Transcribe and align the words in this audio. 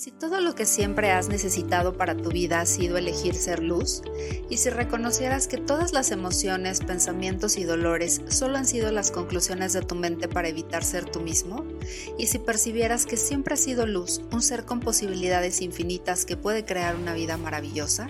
si 0.00 0.10
todo 0.10 0.40
lo 0.40 0.54
que 0.54 0.64
siempre 0.64 1.10
has 1.10 1.28
necesitado 1.28 1.98
para 1.98 2.16
tu 2.16 2.30
vida 2.30 2.62
ha 2.62 2.64
sido 2.64 2.96
elegir 2.96 3.34
ser 3.34 3.62
luz? 3.62 4.00
¿Y 4.48 4.56
si 4.56 4.70
reconocieras 4.70 5.46
que 5.46 5.58
todas 5.58 5.92
las 5.92 6.10
emociones, 6.10 6.80
pensamientos 6.80 7.58
y 7.58 7.64
dolores 7.64 8.22
solo 8.30 8.56
han 8.56 8.64
sido 8.64 8.90
las 8.92 9.10
conclusiones 9.10 9.74
de 9.74 9.82
tu 9.82 9.96
mente 9.96 10.26
para 10.26 10.48
evitar 10.48 10.84
ser 10.84 11.04
tú 11.04 11.20
mismo? 11.20 11.66
¿Y 12.16 12.28
si 12.28 12.38
percibieras 12.38 13.04
que 13.04 13.18
siempre 13.18 13.52
has 13.52 13.60
sido 13.60 13.84
luz, 13.84 14.22
un 14.32 14.40
ser 14.40 14.64
con 14.64 14.80
posibilidades 14.80 15.60
infinitas 15.60 16.24
que 16.24 16.38
puede 16.38 16.64
crear 16.64 16.96
una 16.96 17.12
vida 17.12 17.36
maravillosa? 17.36 18.08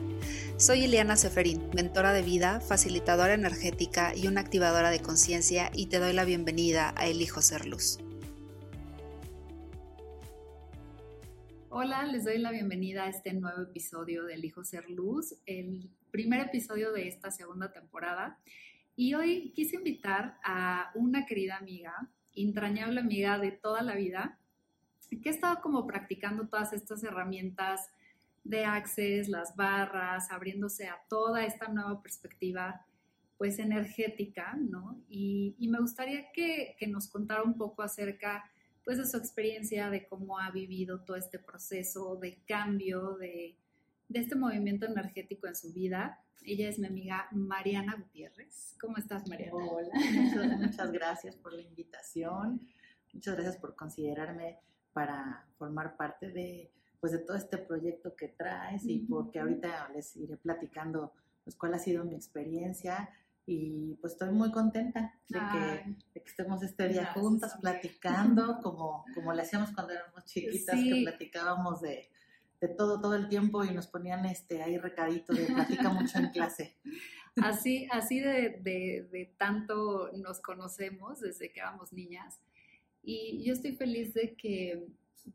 Soy 0.58 0.84
Ileana 0.84 1.16
Seferín, 1.16 1.70
mentora 1.74 2.12
de 2.12 2.22
vida, 2.22 2.60
facilitadora 2.60 3.34
energética 3.34 4.14
y 4.14 4.28
una 4.28 4.42
activadora 4.42 4.90
de 4.90 5.00
conciencia 5.00 5.72
y 5.74 5.86
te 5.86 5.98
doy 5.98 6.12
la 6.12 6.24
bienvenida 6.24 6.94
a 6.96 7.08
Elijo 7.08 7.42
Ser 7.42 7.66
Luz. 7.66 7.98
Hola, 11.72 12.02
les 12.04 12.24
doy 12.24 12.38
la 12.38 12.50
bienvenida 12.50 13.04
a 13.04 13.08
este 13.08 13.32
nuevo 13.32 13.62
episodio 13.62 14.24
de 14.24 14.36
Hijo 14.44 14.64
Ser 14.64 14.90
Luz, 14.90 15.36
el 15.46 15.88
primer 16.10 16.40
episodio 16.40 16.90
de 16.90 17.06
esta 17.06 17.30
segunda 17.30 17.70
temporada. 17.70 18.40
Y 18.96 19.14
hoy 19.14 19.52
quise 19.54 19.76
invitar 19.76 20.36
a 20.42 20.90
una 20.96 21.26
querida 21.26 21.58
amiga, 21.58 21.94
entrañable 22.34 22.98
amiga 22.98 23.38
de 23.38 23.52
toda 23.52 23.82
la 23.82 23.94
vida, 23.94 24.36
que 25.22 25.28
ha 25.28 25.32
estado 25.32 25.60
como 25.60 25.86
practicando 25.86 26.48
todas 26.48 26.72
estas 26.72 27.04
herramientas 27.04 27.88
de 28.42 28.64
Access, 28.64 29.28
las 29.28 29.54
barras, 29.54 30.32
abriéndose 30.32 30.88
a 30.88 31.00
toda 31.08 31.44
esta 31.44 31.68
nueva 31.68 32.02
perspectiva 32.02 32.84
pues 33.38 33.60
energética, 33.60 34.58
¿no? 34.58 35.00
Y, 35.08 35.54
me 35.60 35.78
gustaría 35.78 36.32
que, 36.32 36.74
que 36.76 36.88
nos 36.88 37.06
contara 37.06 37.44
un 37.44 37.56
poco 37.56 37.82
acerca 37.82 38.50
pues 38.90 38.98
de 38.98 39.06
su 39.06 39.18
experiencia, 39.18 39.88
de 39.88 40.04
cómo 40.08 40.40
ha 40.40 40.50
vivido 40.50 41.02
todo 41.02 41.16
este 41.16 41.38
proceso 41.38 42.16
de 42.16 42.42
cambio, 42.44 43.16
de, 43.18 43.56
este 44.12 44.34
movimiento 44.34 44.84
energético 44.84 45.46
en 45.46 45.54
su 45.54 45.72
vida. 45.72 46.18
Ella 46.42 46.68
es 46.68 46.80
mi 46.80 46.88
amiga 46.88 47.28
Mariana 47.30 47.94
Gutiérrez. 47.94 48.74
¿Cómo 48.80 48.96
estás, 48.96 49.28
Mariana? 49.28 49.54
Hola, 49.54 49.90
muchas, 50.58 50.90
gracias 50.90 51.36
por 51.36 51.52
la 51.52 51.60
invitación. 51.60 52.62
Muchas 53.12 53.36
gracias 53.36 53.58
por 53.58 53.76
considerarme 53.76 54.58
para 54.92 55.46
formar 55.56 55.96
parte 55.96 56.32
de, 56.32 56.72
pues, 56.98 57.12
de 57.12 57.20
todo 57.20 57.36
este 57.36 57.58
proyecto 57.58 58.16
que 58.16 58.26
traes 58.26 58.84
y 58.86 58.98
porque 59.08 59.38
ahorita 59.38 59.88
les 59.94 60.16
iré 60.16 60.36
platicando 60.36 61.12
pues, 61.44 61.54
cuál 61.54 61.74
ha 61.74 61.78
sido 61.78 62.04
mi 62.04 62.16
experiencia 62.16 63.08
y 63.50 63.96
pues 64.00 64.12
estoy 64.12 64.30
muy 64.30 64.52
contenta 64.52 65.12
de 65.28 65.40
que, 65.40 66.20
estemos 66.24 66.62
este 66.62 66.88
día 66.88 67.06
juntas 67.06 67.58
platicando 67.60 68.58
como, 68.62 69.04
como 69.12 69.32
le 69.32 69.42
hacíamos 69.42 69.72
cuando 69.72 69.92
éramos 69.92 70.24
chiquitas, 70.24 70.76
que 70.76 71.02
platicábamos 71.02 71.80
de, 71.80 72.08
todo, 72.78 73.00
todo 73.00 73.16
el 73.16 73.28
tiempo 73.28 73.64
y 73.64 73.72
nos 73.72 73.88
ponían 73.88 74.24
este 74.26 74.62
ahí 74.62 74.78
recadito 74.78 75.32
de 75.34 75.46
platica 75.46 75.88
mucho 75.88 76.18
en 76.18 76.30
clase. 76.30 76.76
Así, 77.36 77.86
así 77.92 78.18
de, 78.18 78.58
de, 78.60 79.34
tanto 79.38 80.10
nos 80.14 80.40
conocemos 80.40 81.20
desde 81.20 81.52
que 81.52 81.60
éramos 81.60 81.92
niñas 81.92 82.40
y 83.04 83.44
yo 83.44 83.52
estoy 83.52 83.76
feliz 83.76 84.12
de 84.14 84.34
que 84.34 84.88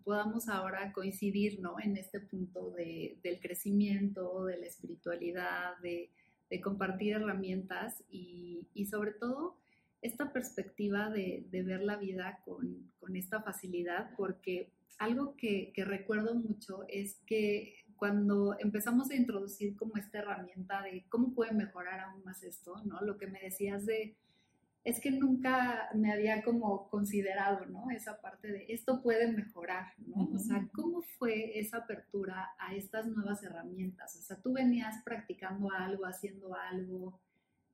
podamos 0.03 0.49
ahora 0.49 0.91
coincidir 0.91 1.61
¿no? 1.61 1.79
en 1.79 1.95
este 1.95 2.19
punto 2.19 2.71
de, 2.71 3.17
del 3.23 3.39
crecimiento, 3.39 4.43
de 4.43 4.57
la 4.57 4.65
espiritualidad, 4.65 5.77
de 5.81 6.11
de 6.49 6.61
compartir 6.61 7.13
herramientas 7.13 8.03
y, 8.09 8.67
sobre 8.89 9.11
todo 9.11 9.57
esta 10.01 10.31
perspectiva 10.31 11.09
de, 11.09 11.47
ver 11.51 11.81
la 11.81 11.97
vida 11.97 12.39
con, 12.45 12.91
esta 13.15 13.41
facilidad, 13.41 14.11
porque 14.17 14.71
algo 14.97 15.35
que, 15.35 15.73
recuerdo 15.77 16.35
mucho 16.35 16.85
es 16.87 17.15
que 17.25 17.75
cuando 17.95 18.55
empezamos 18.59 19.09
a 19.09 19.15
introducir 19.15 19.75
como 19.75 19.95
esta 19.95 20.19
herramienta 20.19 20.81
de 20.81 21.05
cómo 21.09 21.33
puede 21.33 21.53
mejorar 21.53 22.01
aún 22.01 22.23
más 22.23 22.43
esto, 22.43 22.75
¿no? 22.83 23.01
Lo 23.01 23.17
que 23.17 23.27
me 23.27 23.39
decías 23.39 23.85
de 23.85 24.15
es 24.85 25.01
que 25.01 25.09
nunca 25.09 25.89
me 25.95 26.13
había 26.13 26.43
como 26.43 26.87
considerado, 26.89 27.65
¿no? 27.65 27.89
Esa 27.89 28.21
parte 28.21 28.51
de 28.51 28.67
esto 28.69 29.01
puede 29.01 29.31
mejorar, 29.31 29.87
¿no? 29.97 30.29
O 30.31 30.37
sea, 30.37 30.69
¿cómo 30.75 31.01
fue 31.17 31.59
esa 31.59 31.77
apertura 31.77 32.51
a 32.59 32.75
estas 32.75 33.07
nuevas 33.07 33.43
herramientas? 33.43 34.15
O 34.15 34.21
sea, 34.21 34.39
tú 34.39 34.53
venías 34.53 35.03
practicando 35.03 35.71
algo, 35.71 36.05
haciendo 36.05 36.53
algo. 36.55 37.19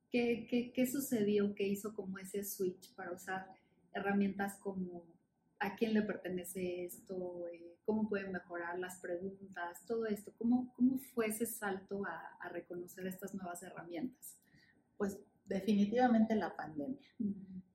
¿Qué, 0.09 0.47
qué, 0.49 0.71
qué 0.71 0.87
sucedió 0.87 1.53
que 1.53 1.67
hizo 1.67 1.93
como 1.93 2.17
ese 2.17 2.45
switch 2.45 2.95
para 2.95 3.11
usar 3.11 3.45
herramientas 3.93 4.55
como 4.55 5.03
a 5.59 5.75
quién 5.75 5.93
le 5.93 6.03
pertenece 6.03 6.85
esto, 6.85 7.45
eh, 7.49 7.75
cómo 7.83 8.07
pueden 8.07 8.31
mejorar 8.31 8.79
las 8.79 9.01
preguntas, 9.01 9.85
todo 9.85 10.05
esto? 10.05 10.31
¿Cómo, 10.37 10.73
cómo 10.77 10.97
fue 11.13 11.27
ese 11.27 11.45
salto 11.45 12.05
a, 12.05 12.37
a 12.39 12.47
reconocer 12.47 13.05
estas 13.05 13.33
nuevas 13.33 13.61
herramientas? 13.63 14.37
Pues 14.95 15.19
definitivamente 15.51 16.35
la 16.35 16.55
pandemia. 16.55 16.97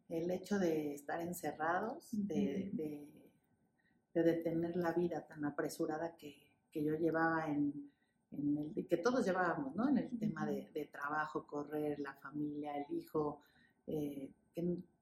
El 0.08 0.30
hecho 0.30 0.58
de 0.58 0.94
estar 0.94 1.20
encerrados, 1.20 2.08
de, 2.12 2.70
de, 2.72 4.22
detener 4.22 4.76
la 4.76 4.92
vida 4.92 5.26
tan 5.26 5.44
apresurada 5.44 6.16
que, 6.16 6.34
yo 6.72 6.94
llevaba 6.94 7.46
en, 7.48 7.90
el, 8.32 8.86
que 8.86 8.98
todos 8.98 9.24
llevábamos, 9.24 9.74
¿no? 9.74 9.88
En 9.88 9.96
el 9.96 10.18
tema 10.18 10.44
de, 10.46 10.88
trabajo, 10.92 11.46
correr, 11.46 11.98
la 12.00 12.12
familia, 12.14 12.76
el 12.76 12.96
hijo, 12.96 13.40
eh, 13.86 14.30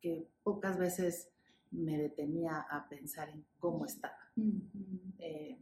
que, 0.01 0.29
pocas 0.43 0.79
veces 0.79 1.29
me 1.73 1.99
detenía 1.99 2.61
a 2.61 2.89
pensar 2.89 3.29
en 3.31 3.45
cómo 3.59 3.87
estaba. 3.87 4.19
Eh, 5.19 5.59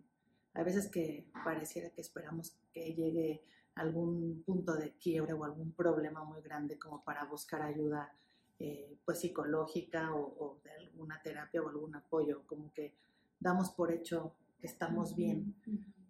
a 0.54 0.62
veces 0.62 0.88
que 0.88 1.26
pareciera 1.44 1.88
que 1.90 2.02
esperamos 2.02 2.54
que 2.72 2.94
llegue 2.94 3.42
algún 3.74 4.42
punto 4.44 4.74
de 4.76 4.92
quiebre 4.96 5.32
o 5.32 5.44
algún 5.44 5.72
problema 5.72 6.24
muy 6.24 6.42
grande 6.42 6.78
como 6.78 7.02
para 7.04 7.24
buscar 7.24 7.62
ayuda 7.62 8.12
eh, 8.58 8.98
pues 9.04 9.20
psicológica 9.20 10.14
o, 10.14 10.60
de 10.62 10.70
alguna 10.70 11.20
terapia 11.22 11.62
o 11.62 11.68
algún 11.68 11.94
apoyo, 11.96 12.46
como 12.46 12.72
que 12.72 12.94
damos 13.40 13.70
por 13.70 13.90
hecho 13.90 14.36
que 14.60 14.66
estamos 14.66 15.16
bien. 15.16 15.56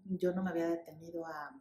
Yo 0.05 0.33
no 0.33 0.43
me 0.43 0.51
había 0.51 0.69
detenido 0.69 1.25
a 1.27 1.59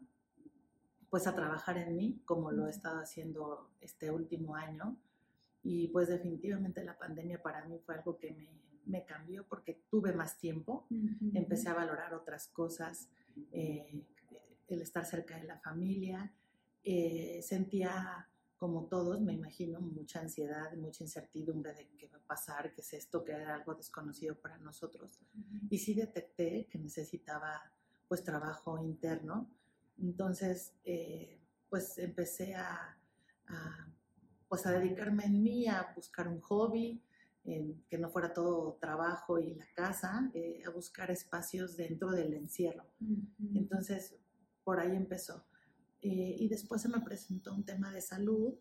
pues 1.10 1.28
a 1.28 1.36
trabajar 1.36 1.78
en 1.78 1.96
mí 1.98 2.22
como 2.24 2.52
lo 2.52 2.68
he 2.68 2.70
estado 2.70 3.02
haciendo 3.02 3.70
este 3.82 4.12
último 4.12 4.56
año 4.56 4.96
y 5.62 5.90
pues 5.90 6.08
definitivamente 6.08 6.84
la 6.86 6.98
pandemia 6.98 7.44
para 7.44 7.66
mí 7.66 7.80
fue 7.80 7.96
algo 7.96 8.18
que 8.18 8.34
me, 8.86 9.06
cambió 9.06 9.46
porque 9.48 9.82
tuve 9.90 10.14
más 10.14 10.38
tiempo, 10.38 10.88
empecé 11.34 11.70
a 11.70 11.74
valorar 11.74 12.14
otras 12.14 12.48
cosas, 12.48 13.10
eh, 13.52 14.04
el 14.76 14.82
estar 14.82 15.06
cerca 15.06 15.38
de 15.38 15.44
la 15.46 15.60
familia. 15.60 16.32
Eh, 16.84 17.42
sentía, 17.44 18.28
como 18.58 18.86
todos, 18.86 19.22
me 19.22 19.34
imagino, 19.34 19.80
mucha 19.80 20.20
ansiedad, 20.20 20.74
mucha 20.76 21.04
incertidumbre 21.04 21.74
de 21.74 21.88
qué 21.98 22.08
va 22.08 22.18
a 22.18 22.28
pasar, 22.28 22.74
qué 22.74 22.82
es 22.82 22.94
esto, 22.94 23.24
que 23.24 23.34
era 23.34 23.56
algo 23.56 23.76
desconocido 23.76 24.36
para 24.36 24.58
nosotros. 24.58 25.20
Y 25.70 25.78
sí 25.78 25.94
detecté 25.94 26.68
que 26.70 26.80
necesitaba 26.80 27.72
pues 28.08 28.24
trabajo 28.24 28.78
interno. 28.84 29.50
Entonces, 30.02 30.74
eh, 30.84 31.40
pues 31.70 31.98
empecé 31.98 32.56
a, 32.56 32.98
pues 34.50 34.66
a 34.66 34.72
dedicarme 34.72 35.26
en 35.26 35.42
mí, 35.42 35.68
a 35.68 35.94
buscar 35.96 36.28
un 36.28 36.42
hobby, 36.42 37.02
que 37.44 37.98
no 37.98 38.10
fuera 38.10 38.34
todo 38.34 38.78
trabajo 38.80 39.40
y 39.40 39.56
la 39.56 39.66
casa, 39.74 40.30
eh, 40.34 40.62
a 40.66 40.70
buscar 40.70 41.10
espacios 41.10 41.76
dentro 41.76 42.12
del 42.12 42.34
encierro. 42.34 42.86
Entonces, 43.56 44.16
por 44.64 44.80
ahí 44.80 44.96
empezó. 44.96 45.46
Eh, 46.02 46.36
y 46.40 46.48
después 46.50 46.82
se 46.82 46.90
me 46.90 47.00
presentó 47.02 47.54
un 47.54 47.64
tema 47.64 47.92
de 47.92 48.02
salud 48.02 48.56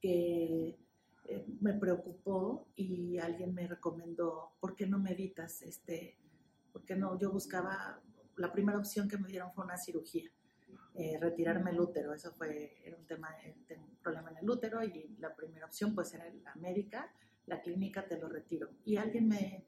que 0.00 0.78
eh, 1.24 1.46
me 1.60 1.74
preocupó 1.74 2.68
y 2.74 3.18
alguien 3.18 3.54
me 3.54 3.66
recomendó, 3.66 4.52
¿por 4.60 4.74
qué 4.74 4.86
no 4.86 4.98
meditas? 4.98 5.62
Este, 5.62 6.16
¿Por 6.72 6.84
qué 6.84 6.96
no? 6.96 7.18
Yo 7.18 7.30
buscaba, 7.30 8.00
la 8.36 8.52
primera 8.52 8.78
opción 8.78 9.08
que 9.08 9.18
me 9.18 9.28
dieron 9.28 9.52
fue 9.52 9.64
una 9.64 9.76
cirugía, 9.76 10.30
eh, 10.94 11.18
retirarme 11.20 11.70
el 11.70 11.80
útero, 11.80 12.14
eso 12.14 12.32
fue, 12.32 12.80
era 12.84 12.96
un 12.96 13.06
tema, 13.06 13.28
tengo 13.66 13.84
un 13.84 13.96
problema 13.96 14.30
en 14.30 14.38
el 14.38 14.48
útero 14.48 14.82
y 14.82 15.16
la 15.18 15.34
primera 15.34 15.66
opción 15.66 15.94
pues 15.94 16.14
era 16.14 16.32
la 16.32 16.54
médica, 16.54 17.12
la 17.46 17.60
clínica 17.60 18.06
te 18.06 18.18
lo 18.18 18.28
retiro. 18.28 18.70
Y 18.84 18.96
alguien 18.96 19.28
me, 19.28 19.66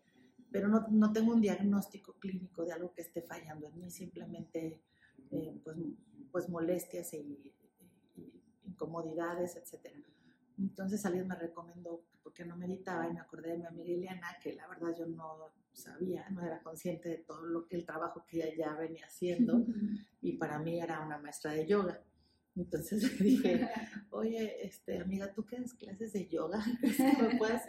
pero 0.50 0.69
no, 0.69 0.87
no 0.91 1.12
tengo 1.12 1.35
un 1.35 1.43
diagnóstico 1.43 2.15
clínico 2.15 2.65
de 2.65 2.73
algo 2.73 2.94
que 2.94 3.03
esté 3.03 3.21
fallando 3.21 3.67
en 3.67 3.79
mí, 3.79 3.91
simplemente 3.91 4.81
pues, 5.75 5.76
pues 6.32 6.49
molestias 6.49 7.12
y, 7.15 7.53
incomodidades, 8.65 9.56
etc. 9.56 9.94
Entonces 10.59 11.05
alguien 11.05 11.26
me 11.26 11.35
recomendó 11.35 12.05
porque 12.23 12.44
no 12.44 12.56
meditaba 12.56 13.09
y 13.09 13.12
me 13.12 13.20
acordé 13.20 13.53
de 13.53 13.59
mi 13.59 13.67
amiga 13.67 13.91
Ileana, 13.91 14.37
que 14.41 14.55
la 14.55 14.69
verdad 14.69 14.94
yo 14.97 15.06
no 15.06 15.50
sabía, 15.73 16.29
no 16.31 16.43
era 16.43 16.62
consciente 16.62 17.09
de 17.09 17.19
todo 17.19 17.43
lo 17.43 17.67
que 17.67 17.76
el 17.76 17.85
trabajo 17.85 18.25
que 18.26 18.38
ella 18.38 18.55
ya 18.56 18.75
venía 18.75 19.06
haciendo 19.06 19.65
y 20.20 20.32
para 20.37 20.59
mí 20.59 20.81
era 20.81 21.00
una 21.00 21.19
maestra 21.19 21.53
de 21.53 21.67
yoga. 21.67 22.00
Entonces 22.59 23.03
le 23.21 23.25
dije, 23.25 23.69
oye, 24.11 24.67
este, 24.67 24.99
amiga, 24.99 25.33
¿tú 25.33 25.45
qué 25.47 25.61
das 25.61 25.75
clases 25.75 26.13
de 26.13 26.27
yoga? 26.27 26.65
¿Me 27.21 27.39
puedes 27.39 27.63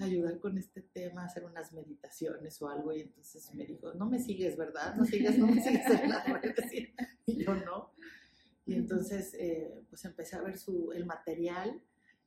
ayudar 0.00 0.38
con 0.38 0.58
este 0.58 0.82
tema, 0.82 1.24
hacer 1.24 1.44
unas 1.44 1.72
meditaciones 1.72 2.60
o 2.60 2.68
algo? 2.68 2.92
Y 2.92 3.00
entonces 3.02 3.52
me 3.54 3.64
dijo, 3.64 3.94
no 3.94 4.06
me 4.06 4.18
sigues, 4.18 4.56
¿verdad? 4.56 4.94
No 4.96 5.04
sigues, 5.04 5.38
no 5.38 5.46
me 5.46 5.62
sigues 5.62 5.86
en 5.86 6.10
las 6.10 6.28
redes. 6.28 6.72
Y 7.26 7.44
yo 7.44 7.54
no. 7.54 7.92
Y 8.66 8.74
entonces, 8.74 9.34
eh, 9.34 9.82
pues 9.88 10.04
empecé 10.04 10.36
a 10.36 10.42
ver 10.42 10.58
su, 10.58 10.92
el 10.92 11.06
material. 11.06 11.82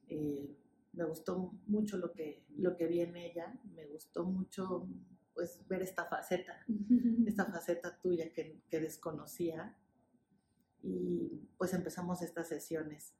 Eh, 0.09 0.57
me 0.93 1.05
gustó 1.05 1.53
mucho 1.67 1.97
lo 1.97 2.11
que, 2.11 2.43
lo 2.57 2.75
que 2.75 2.87
vi 2.87 3.01
en 3.01 3.15
ella. 3.15 3.53
Me 3.75 3.85
gustó 3.85 4.25
mucho, 4.25 4.89
pues, 5.35 5.61
ver 5.67 5.83
esta 5.83 6.05
faceta, 6.05 6.65
esta 7.27 7.45
faceta 7.45 7.99
tuya 8.01 8.33
que, 8.33 8.59
que 8.69 8.79
desconocía 8.79 9.77
y 10.83 11.49
pues 11.57 11.73
empezamos 11.73 12.21
estas 12.21 12.47
sesiones 12.47 13.13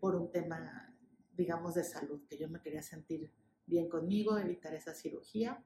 por 0.00 0.16
un 0.16 0.30
tema, 0.30 0.96
digamos, 1.36 1.74
de 1.74 1.84
salud, 1.84 2.22
que 2.28 2.38
yo 2.38 2.48
me 2.48 2.60
quería 2.60 2.82
sentir 2.82 3.30
bien 3.66 3.88
conmigo, 3.88 4.38
evitar 4.38 4.74
esa 4.74 4.94
cirugía. 4.94 5.64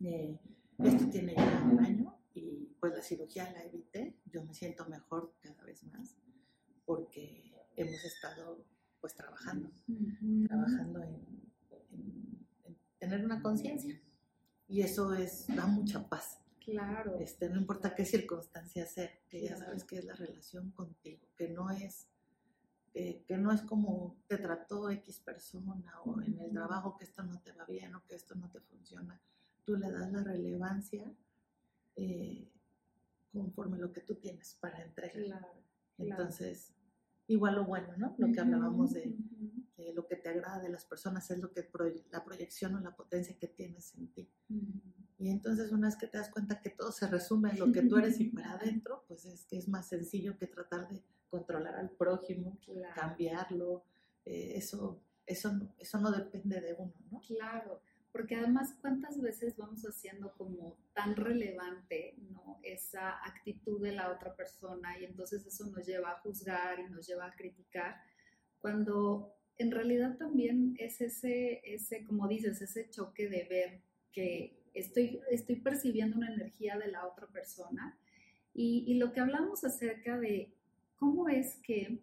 Eh, 0.00 0.38
esto 0.78 1.08
tiene 1.10 1.34
ya 1.34 1.68
un 1.70 1.80
año 1.80 2.18
y 2.34 2.76
pues 2.80 2.94
la 2.94 3.02
cirugía 3.02 3.50
la 3.52 3.64
evité, 3.64 4.16
yo 4.26 4.44
me 4.44 4.54
siento 4.54 4.88
mejor 4.88 5.34
cada 5.40 5.62
vez 5.64 5.84
más 5.84 6.16
porque 6.84 7.52
hemos 7.76 8.04
estado 8.04 8.64
pues 9.00 9.14
trabajando, 9.14 9.70
trabajando 10.46 11.02
en, 11.02 11.48
tener 12.98 13.24
una 13.24 13.42
conciencia 13.42 14.00
y 14.66 14.82
eso 14.82 15.14
es, 15.14 15.46
da 15.54 15.66
mucha 15.66 16.08
paz. 16.08 16.40
Claro. 16.68 17.18
Este, 17.18 17.48
no 17.48 17.56
importa 17.56 17.94
qué 17.94 18.04
circunstancia 18.04 18.84
sea, 18.84 19.10
que 19.30 19.40
ya 19.40 19.56
sabes 19.56 19.84
que 19.84 19.98
es 19.98 20.04
la 20.04 20.14
relación 20.14 20.70
contigo, 20.72 21.26
que 21.34 21.48
no 21.48 21.70
es, 21.70 22.08
que 22.92 23.38
no 23.38 23.52
es 23.52 23.62
como 23.62 24.18
te 24.26 24.36
trató 24.36 24.90
X 24.90 25.20
persona 25.20 26.00
o 26.04 26.20
en 26.20 26.38
el 26.38 26.52
trabajo 26.52 26.94
que 26.98 27.04
esto 27.04 27.22
no 27.22 27.40
te 27.40 27.52
va 27.52 27.64
bien 27.64 27.94
o 27.94 28.04
que 28.04 28.16
esto 28.16 28.34
no 28.34 28.50
te 28.50 28.60
funciona. 28.60 29.18
Tú 29.64 29.76
le 29.76 29.90
das 29.90 30.12
la 30.12 30.22
relevancia 30.22 31.10
eh, 31.96 32.50
conforme 33.32 33.78
lo 33.78 33.90
que 33.90 34.02
tú 34.02 34.16
tienes 34.16 34.54
para 34.60 34.82
entregar. 34.82 35.46
Entonces, 35.96 36.74
igual 37.28 37.54
lo 37.54 37.64
bueno, 37.64 37.96
¿no? 37.96 38.14
Lo 38.18 38.30
que 38.30 38.40
hablábamos 38.40 38.92
de, 38.92 39.16
lo 39.94 40.06
que 40.06 40.16
te 40.16 40.28
agrada 40.28 40.60
de 40.60 40.68
las 40.68 40.84
personas 40.84 41.30
es 41.30 41.38
lo 41.38 41.52
que 41.52 41.68
la 42.10 42.24
proyección 42.24 42.74
o 42.74 42.80
la 42.80 42.96
potencia 42.96 43.36
que 43.38 43.48
tienes 43.48 43.94
en 43.94 44.08
ti. 44.08 44.28
Y 45.18 45.30
entonces 45.30 45.72
una 45.72 45.88
vez 45.88 45.96
que 45.96 46.06
te 46.06 46.18
das 46.18 46.30
cuenta 46.30 46.60
que 46.60 46.70
todo 46.70 46.92
se 46.92 47.06
resume 47.06 47.50
en 47.50 47.58
lo 47.58 47.72
que 47.72 47.82
tú 47.82 47.96
eres 47.96 48.20
y 48.20 48.28
para 48.28 48.52
adentro, 48.60 49.04
pues 49.08 49.24
es 49.24 49.44
que 49.46 49.58
es 49.58 49.68
más 49.68 49.88
sencillo 49.88 50.36
que 50.36 50.46
tratar 50.46 50.88
de 50.88 51.02
controlar 51.30 51.76
al 51.76 51.90
prójimo, 51.90 52.58
cambiarlo. 52.94 53.84
Eh, 54.24 54.52
eso, 54.56 55.00
eso, 55.26 55.52
no, 55.52 55.74
eso 55.78 55.98
no 55.98 56.10
depende 56.10 56.60
de 56.60 56.74
uno, 56.74 56.94
¿no? 57.10 57.20
Claro, 57.20 57.80
porque 58.12 58.36
además 58.36 58.74
cuántas 58.80 59.20
veces 59.20 59.56
vamos 59.56 59.82
haciendo 59.82 60.32
como 60.34 60.76
tan 60.92 61.14
relevante, 61.14 62.16
¿no? 62.30 62.58
Esa 62.62 63.24
actitud 63.24 63.80
de 63.80 63.92
la 63.92 64.10
otra 64.10 64.34
persona 64.34 64.98
y 64.98 65.04
entonces 65.04 65.46
eso 65.46 65.66
nos 65.66 65.86
lleva 65.86 66.12
a 66.12 66.20
juzgar 66.20 66.80
y 66.80 66.90
nos 66.90 67.06
lleva 67.06 67.26
a 67.26 67.34
criticar, 67.34 68.00
cuando 68.60 69.37
en 69.58 69.70
realidad 69.72 70.16
también 70.16 70.76
es 70.78 71.00
ese, 71.00 71.60
ese, 71.64 72.04
como 72.04 72.28
dices, 72.28 72.62
ese 72.62 72.88
choque 72.90 73.28
de 73.28 73.44
ver 73.44 73.80
que 74.12 74.58
estoy, 74.72 75.20
estoy 75.30 75.56
percibiendo 75.56 76.16
una 76.16 76.32
energía 76.32 76.78
de 76.78 76.88
la 76.88 77.06
otra 77.06 77.26
persona 77.26 77.98
y, 78.54 78.94
lo 78.94 79.12
que 79.12 79.20
hablamos 79.20 79.62
acerca 79.62 80.18
de 80.18 80.52
cómo 80.96 81.28
es 81.28 81.56
que 81.62 82.00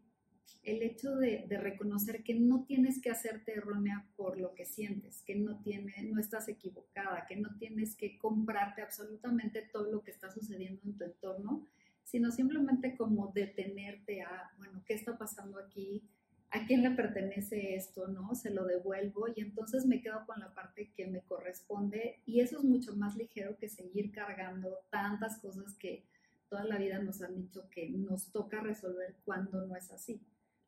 el 0.63 0.83
hecho 0.83 1.17
de, 1.17 1.45
de, 1.49 1.57
reconocer 1.57 2.23
que 2.23 2.33
no 2.33 2.63
tienes 2.63 3.01
que 3.01 3.09
hacerte 3.09 3.53
errónea 3.53 4.07
por 4.15 4.39
lo 4.39 4.53
que 4.53 4.65
sientes, 4.65 5.21
que 5.23 5.35
no, 5.35 5.61
tiene, 5.61 5.93
no 6.03 6.19
estás 6.19 6.47
equivocada, 6.47 7.25
que 7.27 7.35
no 7.35 7.57
tienes 7.57 7.97
que 7.97 8.17
comprarte 8.17 8.81
absolutamente 8.81 9.63
todo 9.63 9.91
lo 9.91 10.01
que 10.01 10.11
está 10.11 10.31
sucediendo 10.31 10.81
en 10.85 10.97
tu 10.97 11.03
entorno, 11.03 11.67
sino 12.05 12.31
simplemente 12.31 12.95
como 12.95 13.33
detenerte 13.33 14.21
a, 14.21 14.53
bueno, 14.57 14.81
¿qué 14.85 14.93
está 14.93 15.17
pasando 15.17 15.59
aquí? 15.59 16.07
¿A 16.51 16.65
quién 16.65 16.83
le 16.83 16.91
pertenece 16.91 17.75
esto? 17.75 18.07
¿No? 18.07 18.33
Se 18.35 18.49
lo 18.49 18.65
devuelvo 18.65 19.27
y 19.27 19.41
entonces 19.41 19.85
me 19.85 20.01
quedo 20.01 20.25
con 20.25 20.39
la 20.39 20.53
parte 20.53 20.91
que 20.95 21.07
me 21.07 21.21
corresponde 21.21 22.21
y 22.25 22.39
eso 22.39 22.59
es 22.59 22.63
mucho 22.63 22.95
más 22.95 23.15
ligero 23.15 23.57
que 23.57 23.67
seguir 23.67 24.11
cargando 24.11 24.79
tantas 24.89 25.39
cosas 25.39 25.75
que 25.75 26.05
toda 26.49 26.63
la 26.63 26.77
vida 26.77 26.99
nos 26.99 27.21
han 27.21 27.35
dicho 27.35 27.69
que 27.69 27.89
nos 27.89 28.31
toca 28.31 28.61
resolver 28.61 29.15
cuando 29.25 29.65
no 29.65 29.75
es 29.75 29.91
así. 29.91 30.21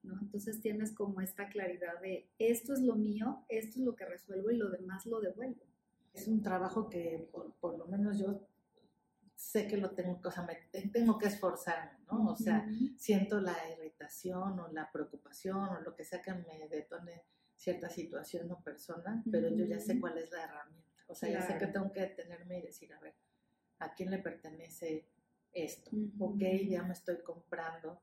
¿no? 0.03 0.19
Entonces 0.21 0.61
tienes 0.61 0.91
como 0.91 1.21
esta 1.21 1.49
claridad 1.49 1.99
de 2.01 2.29
esto 2.37 2.73
es 2.73 2.81
lo 2.81 2.95
mío, 2.95 3.45
esto 3.49 3.79
es 3.79 3.85
lo 3.85 3.95
que 3.95 4.05
resuelvo 4.05 4.51
y 4.51 4.57
lo 4.57 4.69
demás 4.69 5.05
lo 5.05 5.19
devuelvo. 5.19 5.61
Es 6.13 6.27
un 6.27 6.41
trabajo 6.41 6.89
que 6.89 7.29
por, 7.31 7.53
por 7.55 7.77
lo 7.77 7.85
menos 7.87 8.17
yo 8.17 8.46
sé 9.37 9.67
que 9.67 9.77
lo 9.77 9.91
tengo, 9.91 10.19
o 10.23 10.31
sea, 10.31 10.43
me 10.43 10.55
tengo 10.89 11.19
que 11.19 11.27
esforzarme, 11.27 11.91
¿no? 12.11 12.31
O 12.31 12.35
sea, 12.35 12.67
siento 12.97 13.39
la 13.39 13.55
irritación 13.71 14.59
o 14.59 14.67
la 14.69 14.91
preocupación 14.91 15.57
o 15.57 15.79
lo 15.81 15.95
que 15.95 16.03
sea 16.03 16.23
que 16.23 16.33
me 16.33 16.67
detone 16.69 17.21
cierta 17.55 17.87
situación 17.87 18.51
o 18.51 18.63
persona, 18.63 19.23
pero 19.31 19.49
yo 19.49 19.65
ya 19.65 19.79
sé 19.79 19.99
cuál 19.99 20.17
es 20.17 20.31
la 20.31 20.43
herramienta. 20.43 21.03
O 21.05 21.13
sea, 21.13 21.29
ya 21.29 21.45
sé 21.45 21.55
que 21.59 21.67
tengo 21.67 21.91
que 21.91 22.01
detenerme 22.01 22.57
y 22.57 22.61
decir, 22.63 22.91
a 22.93 22.99
ver, 22.99 23.13
¿a 23.77 23.93
quién 23.93 24.09
le 24.09 24.17
pertenece 24.17 25.07
esto? 25.53 25.91
Ok, 26.17 26.41
ya 26.67 26.81
me 26.81 26.93
estoy 26.93 27.21
comprando 27.21 28.01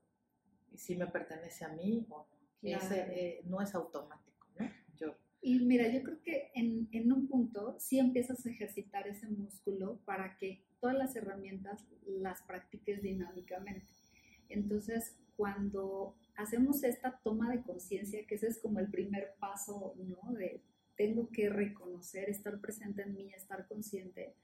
y 0.70 0.78
si 0.78 0.94
me 0.94 1.08
pertenece 1.08 1.64
a 1.64 1.68
mí 1.68 2.06
o 2.10 2.28
no. 2.30 2.44
Ese, 2.62 3.00
eh, 3.00 3.42
no 3.44 3.60
es 3.60 3.74
automático, 3.74 4.46
¿no? 4.56 4.70
Yo. 4.96 5.16
Y 5.42 5.58
mira, 5.66 5.88
yo 5.88 6.02
creo 6.02 6.22
que 6.22 6.52
en, 6.54 6.88
en 6.92 7.12
un 7.12 7.26
punto 7.26 7.76
sí 7.78 7.98
empiezas 7.98 8.46
a 8.46 8.50
ejercitar 8.50 9.06
ese 9.06 9.28
músculo 9.28 10.00
para 10.06 10.38
que 10.38 10.64
todas 10.84 10.98
las 10.98 11.16
herramientas 11.16 11.82
las 12.04 12.42
practiques 12.42 13.00
dinámicamente. 13.00 13.86
Entonces, 14.50 15.16
cuando 15.34 16.14
hacemos 16.36 16.84
esta 16.84 17.18
toma 17.24 17.50
de 17.50 17.62
conciencia, 17.62 18.26
que 18.26 18.34
ese 18.34 18.48
es 18.48 18.58
como 18.58 18.80
el 18.80 18.90
primer 18.90 19.32
paso, 19.40 19.94
¿no? 19.96 20.34
De 20.34 20.60
tengo 20.94 21.30
que 21.30 21.48
reconocer, 21.48 22.28
estar 22.28 22.60
presente 22.60 23.00
en 23.00 23.14
mí, 23.14 23.32
estar 23.32 23.66
consciente 23.66 24.34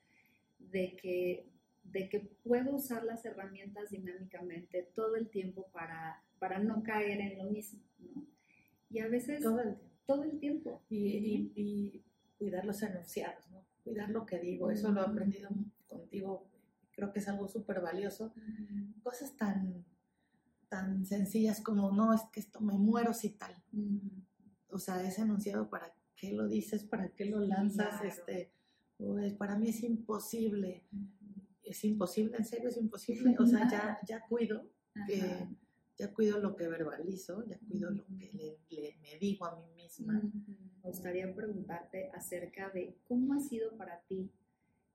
de 0.58 0.96
que 0.96 1.44
de 1.84 2.08
que 2.08 2.20
puedo 2.42 2.74
usar 2.74 3.04
las 3.04 3.22
herramientas 3.26 3.90
dinámicamente 3.90 4.88
todo 4.94 5.16
el 5.16 5.28
tiempo 5.28 5.66
para, 5.72 6.22
para 6.38 6.58
no 6.58 6.82
caer 6.82 7.20
en 7.20 7.36
lo 7.36 7.44
mismo, 7.50 7.80
¿no? 7.98 8.24
Y 8.88 9.00
a 9.00 9.08
veces... 9.08 9.42
Todo 9.42 9.60
el 9.60 9.74
tiempo. 9.76 9.96
Todo 10.06 10.22
el 10.22 10.38
tiempo. 10.38 10.82
Y, 10.88 11.52
y, 11.54 12.02
cuidar 12.38 12.64
los 12.64 12.82
enunciados, 12.82 13.50
¿no? 13.50 13.62
Cuidar 13.84 14.08
lo 14.10 14.24
que 14.24 14.38
digo, 14.38 14.70
eso 14.70 14.90
lo 14.92 15.00
he 15.02 15.04
aprendido 15.04 15.50
contigo, 15.90 16.46
creo 16.92 17.12
que 17.12 17.18
es 17.18 17.28
algo 17.28 17.48
súper 17.48 17.82
valioso. 17.82 18.32
Cosas 19.02 19.36
tan, 19.36 19.84
tan 20.68 21.04
sencillas 21.04 21.60
como, 21.60 21.92
no, 21.92 22.14
es 22.14 22.22
que 22.32 22.40
esto 22.40 22.60
me 22.60 22.74
muero 22.74 23.12
si 23.12 23.30
tal. 23.30 23.54
O 24.70 24.78
sea, 24.78 25.02
ese 25.02 25.22
enunciado, 25.22 25.68
¿para 25.68 25.92
qué 26.16 26.32
lo 26.32 26.48
dices? 26.48 26.84
¿Para 26.84 27.10
qué 27.10 27.26
lo 27.26 27.40
lanzas? 27.40 28.02
Este, 28.02 28.52
pues, 28.96 29.34
para 29.34 29.58
mí 29.58 29.68
es 29.68 29.82
imposible 29.82 30.86
es 31.70 31.84
imposible, 31.84 32.36
en 32.36 32.44
serio 32.44 32.68
es 32.68 32.76
imposible, 32.76 33.34
o 33.38 33.46
sea, 33.46 33.68
ya, 33.70 33.98
ya 34.06 34.26
cuido, 34.26 34.68
que, 35.06 35.48
ya 35.96 36.12
cuido 36.12 36.40
lo 36.40 36.56
que 36.56 36.66
verbalizo, 36.66 37.44
ya 37.46 37.58
cuido 37.60 37.90
lo 37.90 38.04
que 38.06 38.58
le, 38.68 38.96
me 39.00 39.18
digo 39.18 39.46
a 39.46 39.56
mí 39.56 39.72
misma. 39.74 40.20
Me 40.20 40.82
gustaría 40.82 41.32
preguntarte 41.34 42.10
acerca 42.12 42.70
de 42.70 42.96
cómo 43.06 43.34
ha 43.34 43.40
sido 43.40 43.76
para 43.76 44.00
ti 44.02 44.30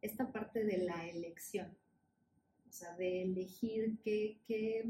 esta 0.02 0.32
parte 0.32 0.64
de 0.64 0.80
la 0.80 1.08
elección, 1.08 1.76
o 2.68 2.72
sea, 2.72 2.96
de 2.96 3.24
elegir 3.24 3.98
qué, 4.04 4.40
qué, 4.46 4.84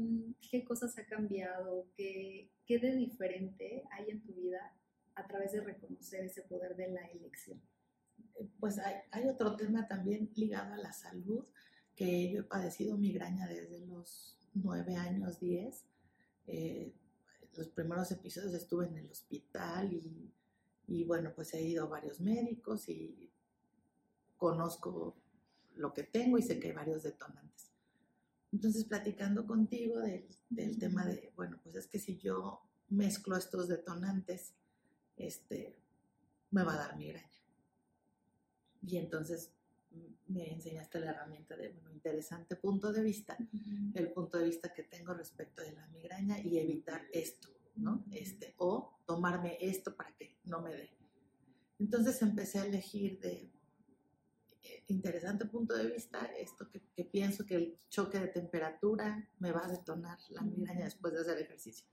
qué 0.50 0.64
cosas 0.64 0.98
ha 0.98 1.06
cambiado, 1.06 1.86
qué, 1.96 2.50
qué 2.66 2.78
de 2.78 2.94
diferente 2.96 3.84
hay 3.92 4.10
en 4.10 4.20
tu 4.22 4.32
vida 4.34 4.74
a 5.14 5.26
través 5.26 5.52
de 5.52 5.60
reconocer 5.60 6.24
ese 6.24 6.42
poder 6.42 6.76
de 6.76 6.88
la 6.88 7.06
elección 7.06 7.60
pues 8.60 8.78
hay, 8.78 9.26
otro 9.28 9.56
tema 9.56 9.86
también 9.86 10.30
ligado 10.34 10.74
a 10.74 10.78
la 10.78 10.92
salud, 10.92 11.44
que 11.94 12.30
yo 12.30 12.40
he 12.40 12.44
padecido 12.44 12.96
migraña 12.96 13.46
desde 13.46 13.80
los 13.86 14.36
nueve 14.54 14.96
años, 14.96 15.40
diez. 15.40 15.84
Eh, 16.46 16.92
los 17.56 17.68
primeros 17.68 18.10
episodios 18.12 18.54
estuve 18.54 18.86
en 18.86 18.98
el 18.98 19.10
hospital 19.10 19.92
y, 19.92 20.32
y, 20.86 21.04
bueno, 21.04 21.32
pues 21.34 21.54
he 21.54 21.62
ido 21.62 21.84
a 21.84 21.88
varios 21.88 22.20
médicos 22.20 22.88
y 22.88 23.25
conozco 24.36 25.16
lo 25.74 25.92
que 25.92 26.02
tengo 26.02 26.38
y 26.38 26.42
sé 26.42 26.58
que 26.58 26.68
hay 26.68 26.74
varios 26.74 27.02
detonantes. 27.02 27.70
Entonces, 28.52 28.84
platicando 28.84 29.46
contigo 29.46 29.98
del, 30.00 30.26
del 30.48 30.78
tema 30.78 31.04
de, 31.04 31.32
bueno, 31.36 31.58
pues 31.62 31.74
es 31.76 31.86
que 31.86 31.98
si 31.98 32.16
yo 32.18 32.60
mezclo 32.88 33.36
estos 33.36 33.68
detonantes, 33.68 34.54
este, 35.16 35.76
me 36.50 36.62
va 36.62 36.74
a 36.74 36.78
dar 36.78 36.96
migraña. 36.96 37.28
Y 38.82 38.96
entonces 38.98 39.50
me 40.28 40.52
enseñaste 40.52 41.00
la 41.00 41.10
herramienta 41.10 41.56
de, 41.56 41.70
bueno, 41.70 41.90
interesante 41.92 42.56
punto 42.56 42.92
de 42.92 43.02
vista, 43.02 43.36
el 43.94 44.12
punto 44.12 44.38
de 44.38 44.44
vista 44.44 44.72
que 44.72 44.84
tengo 44.84 45.14
respecto 45.14 45.62
de 45.62 45.72
la 45.72 45.86
migraña 45.88 46.38
y 46.38 46.58
evitar 46.58 47.02
esto, 47.12 47.48
¿no? 47.76 48.04
Este, 48.12 48.54
o 48.58 48.98
tomarme 49.06 49.58
esto 49.60 49.94
para 49.94 50.14
que 50.16 50.38
no 50.44 50.60
me 50.60 50.74
dé. 50.74 50.90
Entonces 51.78 52.20
empecé 52.22 52.60
a 52.60 52.66
elegir 52.66 53.20
de 53.20 53.50
interesante 54.88 55.46
punto 55.46 55.74
de 55.74 55.90
vista 55.90 56.24
esto 56.38 56.68
que, 56.68 56.80
que, 56.94 57.04
pienso 57.04 57.44
que 57.44 57.56
el 57.56 57.78
choque 57.88 58.18
de 58.18 58.28
temperatura 58.28 59.28
me 59.38 59.52
va 59.52 59.64
a 59.64 59.70
detonar 59.70 60.18
la 60.30 60.42
migraña 60.42 60.84
después 60.84 61.12
de 61.12 61.20
hacer 61.20 61.38
ejercicio. 61.38 61.86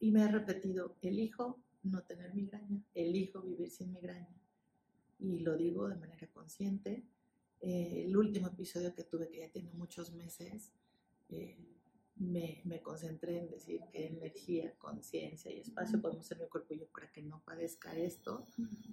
Y 0.00 0.10
me 0.10 0.22
he 0.22 0.28
repetido, 0.28 0.96
elijo 1.02 1.58
no 1.84 2.02
tener 2.02 2.34
migraña, 2.34 2.82
elijo 2.94 3.40
vivir 3.42 3.70
sin 3.70 3.92
migraña. 3.92 4.34
Y 5.18 5.40
lo 5.40 5.56
digo 5.56 5.88
de 5.88 5.96
manera 5.96 6.26
consciente. 6.28 7.04
Eh, 7.60 8.04
el 8.06 8.16
último 8.16 8.48
episodio 8.48 8.94
que 8.94 9.04
tuve, 9.04 9.28
que 9.28 9.40
ya 9.40 9.48
tiene 9.48 9.72
muchos 9.72 10.12
meses, 10.12 10.72
eh, 11.30 11.56
me, 12.16 12.60
me, 12.64 12.80
concentré 12.80 13.38
en 13.38 13.50
decir 13.50 13.80
que 13.90 14.06
energía, 14.06 14.74
conciencia 14.78 15.50
y 15.50 15.60
espacio 15.60 16.00
podemos 16.00 16.26
ser 16.26 16.38
mi 16.38 16.46
cuerpo 16.46 16.74
y 16.74 16.80
yo 16.80 16.86
para 16.86 17.10
que 17.10 17.22
no 17.22 17.42
padezca 17.44 17.96
esto. 17.96 18.46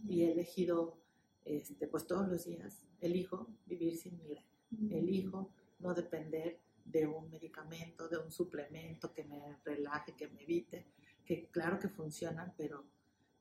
Y 0.07 0.23
he 0.23 0.31
elegido, 0.31 0.97
este, 1.45 1.87
pues 1.87 2.05
todos 2.05 2.27
los 2.27 2.45
días, 2.45 2.83
elijo 2.99 3.47
vivir 3.65 3.97
sin 3.97 4.17
migraña, 4.17 4.47
elijo 4.89 5.51
no 5.79 5.93
depender 5.93 6.59
de 6.85 7.07
un 7.07 7.29
medicamento, 7.29 8.07
de 8.07 8.17
un 8.17 8.31
suplemento 8.31 9.13
que 9.13 9.23
me 9.23 9.57
relaje, 9.63 10.13
que 10.15 10.27
me 10.27 10.43
evite, 10.43 10.85
que 11.25 11.47
claro 11.47 11.79
que 11.79 11.89
funcionan, 11.89 12.53
pero, 12.57 12.85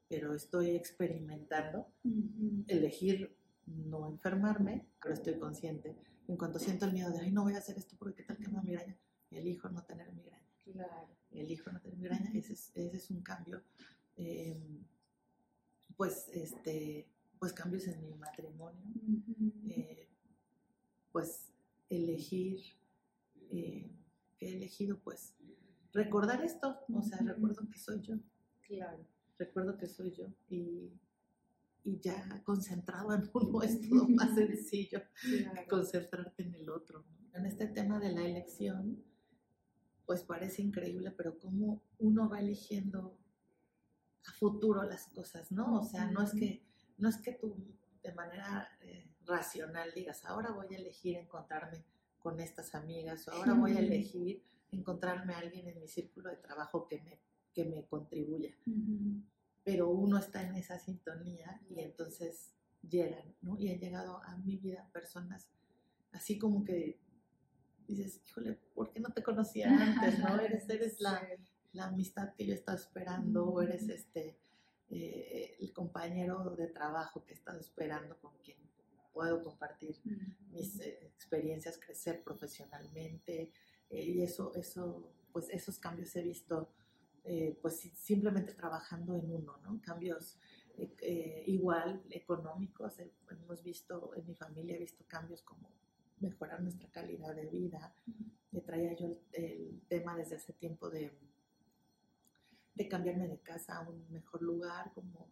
pero 0.09 0.35
estoy 0.35 0.71
experimentando, 0.71 1.87
elegir 2.67 3.35
no 3.67 4.09
enfermarme, 4.09 4.87
pero 5.01 5.15
estoy 5.15 5.39
consciente. 5.39 5.97
En 6.29 6.37
cuanto 6.37 6.59
siento 6.59 6.87
el 6.87 6.93
miedo 6.93 7.11
de, 7.11 7.21
ay, 7.21 7.33
no 7.33 7.43
voy 7.43 7.55
a 7.55 7.59
hacer 7.59 7.77
esto 7.77 7.97
porque 7.99 8.17
qué 8.17 8.23
tal 8.25 8.37
que 8.37 8.49
me 8.49 8.55
da 8.55 8.63
migraña, 8.63 8.97
elijo 9.31 9.69
no 9.69 9.83
tener 9.85 10.13
migraña. 10.13 10.41
Claro. 10.65 11.09
Elijo 11.33 11.71
no 11.71 11.81
tener 11.81 11.99
migraña, 11.99 12.31
ese 12.35 12.53
es, 12.53 12.71
ese 12.75 12.97
es 12.97 13.11
un 13.11 13.23
cambio. 13.23 13.63
Em, 14.17 14.85
pues, 15.97 16.29
este, 16.33 17.07
pues 17.41 17.53
cambios 17.55 17.89
en 17.89 18.01
mi 18.03 18.15
matrimonio, 18.15 18.85
eh, 19.67 20.09
pues 21.11 21.51
elegir, 21.89 22.61
eh, 23.51 23.91
que 24.39 24.47
he 24.47 24.57
elegido, 24.57 25.01
pues 25.01 25.35
recordar 25.93 26.45
esto, 26.45 26.77
o 26.93 27.03
sea, 27.03 27.19
recuerdo 27.19 27.69
que 27.69 27.79
soy 27.79 28.03
yo. 28.03 28.17
Claro. 28.63 29.05
Recuerdo 29.39 29.79
que 29.79 29.89
soy 29.89 30.13
yo 30.13 30.27
y, 30.51 30.93
y 31.83 31.99
ya 31.99 32.43
concentrado 32.45 33.15
en 33.15 33.29
uno 33.33 33.63
es 33.63 33.81
todo 33.89 34.07
más 34.09 34.35
sencillo 34.35 35.01
que 35.23 35.67
concentrarte 35.67 36.43
en 36.43 36.55
el 36.55 36.69
otro. 36.69 37.05
En 37.33 37.47
este 37.47 37.67
tema 37.67 37.99
de 37.99 38.13
la 38.13 38.23
elección, 38.23 39.03
pues 40.05 40.23
parece 40.25 40.61
increíble, 40.61 41.11
pero 41.13 41.39
cómo 41.39 41.83
uno 41.99 42.29
va 42.29 42.41
eligiendo 42.41 43.17
a 44.27 44.33
futuro 44.33 44.83
las 44.83 45.07
cosas, 45.07 45.51
¿no? 45.51 45.81
O 45.81 45.85
sea, 45.85 46.11
no 46.11 46.23
es 46.23 46.33
que, 46.33 46.70
no 47.01 47.09
es 47.09 47.19
que 47.19 47.33
tú 47.33 47.57
de 48.03 48.13
manera 48.13 48.69
eh, 48.81 49.11
racional 49.27 49.93
digas, 49.95 50.25
ahora 50.25 50.51
voy 50.53 50.75
a 50.75 50.79
elegir 50.79 51.17
encontrarme 51.17 51.85
con 52.19 52.41
estas 52.41 52.75
amigas, 52.75 53.27
o 53.29 53.33
ahora 53.33 53.55
voy 53.55 53.77
a 53.77 53.81
elegir 53.81 54.43
encontrarme 54.71 55.35
a 55.35 55.39
alguien 55.39 55.67
en 55.69 55.81
mi 55.81 55.89
círculo 55.89 56.31
de 56.31 56.37
trabajo 56.37 56.87
que 56.87 57.01
me, 57.01 57.19
que 57.53 57.65
me 57.65 57.87
contribuya. 57.87 58.55
Pero 59.65 59.89
uno 59.89 60.19
está 60.19 60.43
en 60.43 60.55
esa 60.55 60.79
sintonía 60.79 61.61
y 61.69 61.81
entonces 61.81 62.55
llegan, 62.83 63.35
¿no? 63.41 63.59
Y 63.59 63.71
han 63.71 63.79
llegado 63.79 64.23
a 64.23 64.37
mi 64.37 64.57
vida 64.57 64.89
personas 64.93 65.51
así 66.13 66.39
como 66.39 66.65
que 66.65 66.99
dices, 67.87 68.21
híjole, 68.29 68.55
¿por 68.75 68.91
qué 68.91 69.01
no 69.01 69.11
te 69.11 69.23
conocía 69.23 69.69
antes, 69.71 70.19
no? 70.19 70.39
Eres, 70.41 70.69
eres 70.69 71.01
la, 71.01 71.21
la 71.73 71.87
amistad 71.87 72.35
que 72.35 72.47
yo 72.47 72.55
estaba 72.55 72.79
esperando, 72.79 73.47
o 73.47 73.63
eres 73.63 73.89
este, 73.89 74.39
eh, 74.91 75.57
el 75.61 75.73
compañero 75.73 76.57
de 76.57 76.67
trabajo 76.69 77.25
que 77.25 77.33
he 77.33 77.37
estado 77.37 77.61
esperando 77.61 78.19
con 78.19 78.33
quien 78.43 78.59
puedo 79.13 79.43
compartir 79.43 79.97
mis 80.51 80.81
eh, 80.81 80.99
experiencias, 81.15 81.79
crecer 81.79 82.23
profesionalmente, 82.23 83.53
eh, 83.91 84.05
y 84.05 84.23
eso, 84.23 84.55
eso, 84.55 85.13
pues 85.33 85.49
esos 85.51 85.79
cambios 85.79 86.15
he 86.17 86.23
visto 86.23 86.71
eh, 87.25 87.59
pues 87.61 87.81
simplemente 87.95 88.55
trabajando 88.55 89.15
en 89.15 89.31
uno, 89.31 89.59
¿no? 89.63 89.81
Cambios 89.83 90.39
eh, 90.79 91.45
igual 91.47 92.03
económicos, 92.11 92.95
hemos 93.31 93.63
visto, 93.63 94.13
en 94.17 94.27
mi 94.27 94.35
familia 94.35 94.77
he 94.77 94.79
visto 94.79 95.05
cambios 95.07 95.43
como 95.43 95.71
mejorar 96.21 96.63
nuestra 96.63 96.89
calidad 96.91 97.35
de 97.35 97.47
vida, 97.47 97.95
me 98.53 98.63
traía 98.63 98.95
yo 98.95 99.19
el, 99.33 99.83
tema 99.89 100.17
desde 100.17 100.37
hace 100.37 100.55
tiempo 100.55 100.89
de, 100.89 101.13
de 102.81 102.89
cambiarme 102.89 103.29
de 103.29 103.39
casa 103.41 103.77
a 103.77 103.87
un 103.87 104.11
mejor 104.11 104.41
lugar, 104.41 104.91
como 104.95 105.29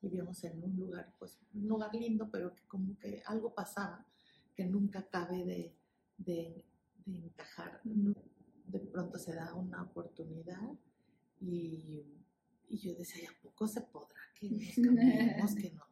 vivíamos 0.00 0.44
en 0.44 0.62
un 0.62 0.76
lugar, 0.76 1.12
pues 1.18 1.36
un 1.52 1.66
lugar 1.66 1.92
lindo, 1.92 2.30
pero 2.30 2.54
que 2.54 2.62
como 2.68 2.96
que 2.96 3.20
algo 3.26 3.52
pasaba 3.52 4.06
que 4.54 4.64
nunca 4.64 5.02
cabe 5.08 5.44
de, 5.44 5.74
de 6.16 6.64
encajar. 7.04 7.80
De 7.82 8.78
pronto 8.78 9.18
se 9.18 9.34
da 9.34 9.52
una 9.54 9.82
oportunidad 9.82 10.70
y, 11.40 12.04
y 12.68 12.78
yo 12.78 12.94
decía, 12.94 13.30
¿a 13.30 13.42
poco 13.42 13.66
se 13.66 13.80
podrá 13.80 14.20
que 14.38 14.48
nos 14.48 14.76
cambiemos? 14.76 15.54
que 15.56 15.72
no. 15.72 15.84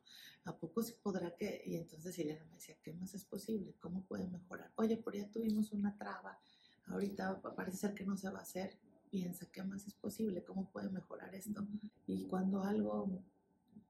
¿A 0.45 0.57
poco 0.57 0.81
se 0.81 0.93
podrá 0.93 1.35
que...? 1.35 1.63
Y 1.67 1.75
entonces 1.75 2.17
Elena 2.21 2.45
me 2.45 2.55
decía, 2.55 2.77
¿qué 2.85 2.93
más 2.93 3.15
es 3.15 3.25
posible? 3.25 3.75
¿Cómo 3.81 4.05
puede 4.05 4.29
mejorar? 4.29 4.71
Oye, 4.77 4.97
por 4.97 5.17
ya 5.17 5.29
tuvimos 5.29 5.73
una 5.73 5.99
traba, 5.99 6.39
ahorita 6.87 7.43
parece 7.57 7.79
ser 7.79 7.95
que 7.95 8.05
no 8.05 8.17
se 8.17 8.31
va 8.31 8.39
a 8.39 8.43
hacer. 8.43 8.79
Piensa, 9.11 9.47
¿qué 9.51 9.63
más 9.65 9.87
es 9.89 9.95
posible? 9.95 10.45
¿Cómo 10.45 10.71
puede 10.71 10.89
mejorar 10.89 11.35
esto? 11.35 11.67
Y 12.07 12.27
cuando 12.27 12.63
algo 12.63 13.25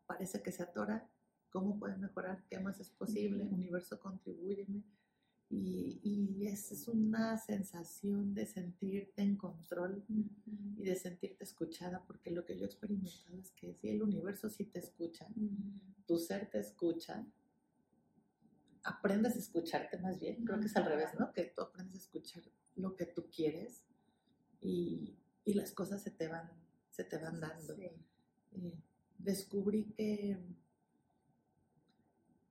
parece 0.06 0.42
que 0.42 0.50
se 0.50 0.62
atora, 0.62 1.08
¿cómo 1.50 1.78
puede 1.78 1.96
mejorar? 1.98 2.42
¿Qué 2.48 2.58
más 2.58 2.80
es 2.80 2.88
posible? 2.88 3.44
Universo, 3.44 4.00
contribúyeme. 4.00 4.82
Y, 5.50 6.00
y 6.02 6.46
es, 6.46 6.72
es, 6.72 6.88
una 6.88 7.36
sensación 7.36 8.34
de 8.34 8.46
sentirte 8.46 9.20
en 9.20 9.36
control 9.36 10.04
y 10.08 10.84
de 10.84 10.94
sentirte 10.94 11.44
escuchada, 11.44 12.02
porque 12.06 12.30
lo 12.30 12.44
que 12.44 12.56
yo 12.56 12.62
he 12.62 12.66
experimentado 12.66 13.36
es 13.36 13.50
que 13.50 13.74
si 13.74 13.88
el 13.88 14.02
universo 14.02 14.48
sí 14.48 14.64
te 14.64 14.78
escucha, 14.78 15.26
tu 16.06 16.18
ser 16.18 16.48
te 16.48 16.60
escucha, 16.60 17.26
aprendes 18.84 19.34
a 19.34 19.38
escucharte 19.40 19.98
más 19.98 20.20
bien, 20.20 20.44
creo 20.44 20.60
que 20.60 20.66
es 20.66 20.76
al 20.76 20.86
revés, 20.86 21.10
¿no? 21.18 21.32
Que 21.32 21.44
tú 21.44 21.62
aprendes 21.62 21.96
a 21.96 21.98
escuchar 22.04 22.44
lo 22.76 22.96
que 22.96 23.06
tú 23.06 23.28
quieres 23.28 23.82
y, 24.60 25.16
y 25.44 25.54
las 25.54 25.72
cosas 25.72 26.02
se 26.02 26.10
te 26.10 26.28
van, 26.28 26.50
se 26.90 27.04
te 27.04 27.18
van 27.18 27.40
dando. 27.40 27.74
Eh, 27.78 28.78
descubrí 29.18 29.84
que, 29.96 30.38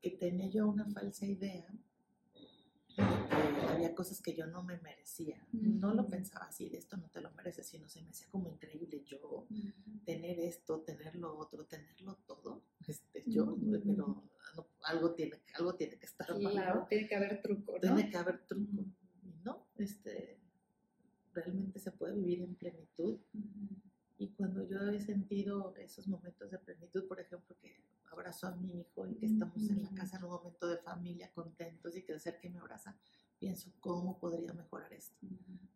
que 0.01 0.11
tenía 0.11 0.47
yo 0.47 0.67
una 0.67 0.85
falsa 0.85 1.25
idea 1.25 1.67
había 3.79 3.95
cosas 3.95 4.21
que 4.21 4.35
yo 4.35 4.45
no 4.47 4.63
me 4.63 4.77
merecía. 4.79 5.41
No 5.51 5.93
lo 5.93 6.07
pensaba 6.07 6.45
así, 6.45 6.69
de 6.69 6.77
esto 6.77 6.97
no 6.97 7.09
te 7.09 7.21
lo 7.21 7.31
mereces, 7.31 7.67
sino 7.67 7.87
se 7.87 8.01
me 8.01 8.09
hacía 8.09 8.27
como 8.29 8.49
increíble 8.49 9.03
yo 9.05 9.47
tener 10.05 10.39
esto, 10.39 10.81
tener 10.81 11.15
lo 11.15 11.37
otro, 11.37 11.65
tenerlo 11.65 12.15
todo. 12.25 12.61
Este, 12.87 13.23
yo, 13.27 13.55
pero 13.85 14.23
algo, 14.83 15.13
tiene, 15.13 15.41
algo 15.55 15.75
tiene 15.75 15.97
que 15.97 16.05
estar 16.05 16.27
Claro, 16.27 16.85
tiene 16.89 17.07
que 17.07 17.15
haber 17.15 17.41
truco, 17.41 17.73
¿no? 17.73 17.79
Tiene 17.79 18.09
que 18.09 18.17
haber 18.17 18.45
truco. 18.45 18.85
no, 19.43 19.67
este, 19.77 20.28
realmente 21.41 21.79
se 21.79 21.91
puede 21.91 22.15
vivir 22.15 22.41
en 22.41 22.55
plenitud. 22.55 23.19
Y 24.17 24.29
cuando 24.29 24.67
yo 24.67 24.79
he 24.89 24.99
sentido 24.99 25.73
esos 25.77 26.07
momentos 26.07 26.51
de 26.51 26.59
plenitud, 26.59 27.07
por 27.07 27.19
ejemplo, 27.19 27.55
que 27.61 27.83
abrazo 28.11 28.47
a 28.47 28.55
mi 28.55 28.79
hijo 28.79 29.07
y 29.07 29.15
que 29.15 29.27
estamos 29.27 29.69
en 29.69 29.83
la 29.83 29.89
casa 29.91 30.17
en 30.17 30.25
un 30.25 30.31
momento 30.31 30.67
de 30.67 30.77
familia 30.77 31.31
contentos 31.31 31.95
y 31.95 32.03
que 32.03 32.13
de 32.13 32.19
ser 32.19 32.39
que 32.39 32.49
me 32.49 32.59
abraza, 32.59 32.97
pienso 33.37 33.71
cómo 33.79 34.19
podría 34.19 34.53
mejorar 34.53 34.91
esto, 34.93 35.15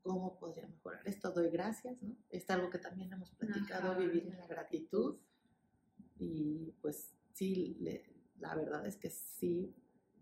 cómo 0.02 0.38
podría 0.38 0.68
mejorar 0.68 1.08
esto, 1.08 1.32
doy 1.32 1.50
gracias, 1.50 2.02
¿no? 2.02 2.16
Es 2.30 2.50
algo 2.50 2.70
que 2.70 2.80
también 2.80 3.14
hemos 3.14 3.32
platicado, 3.32 3.96
vivir 3.96 4.28
en 4.28 4.38
la 4.38 4.48
gratitud. 4.48 5.18
Y 6.20 6.74
pues 6.82 7.14
sí, 7.34 7.78
la 8.40 8.56
verdad 8.56 8.86
es 8.86 8.98
que 8.98 9.10
sí 9.10 9.74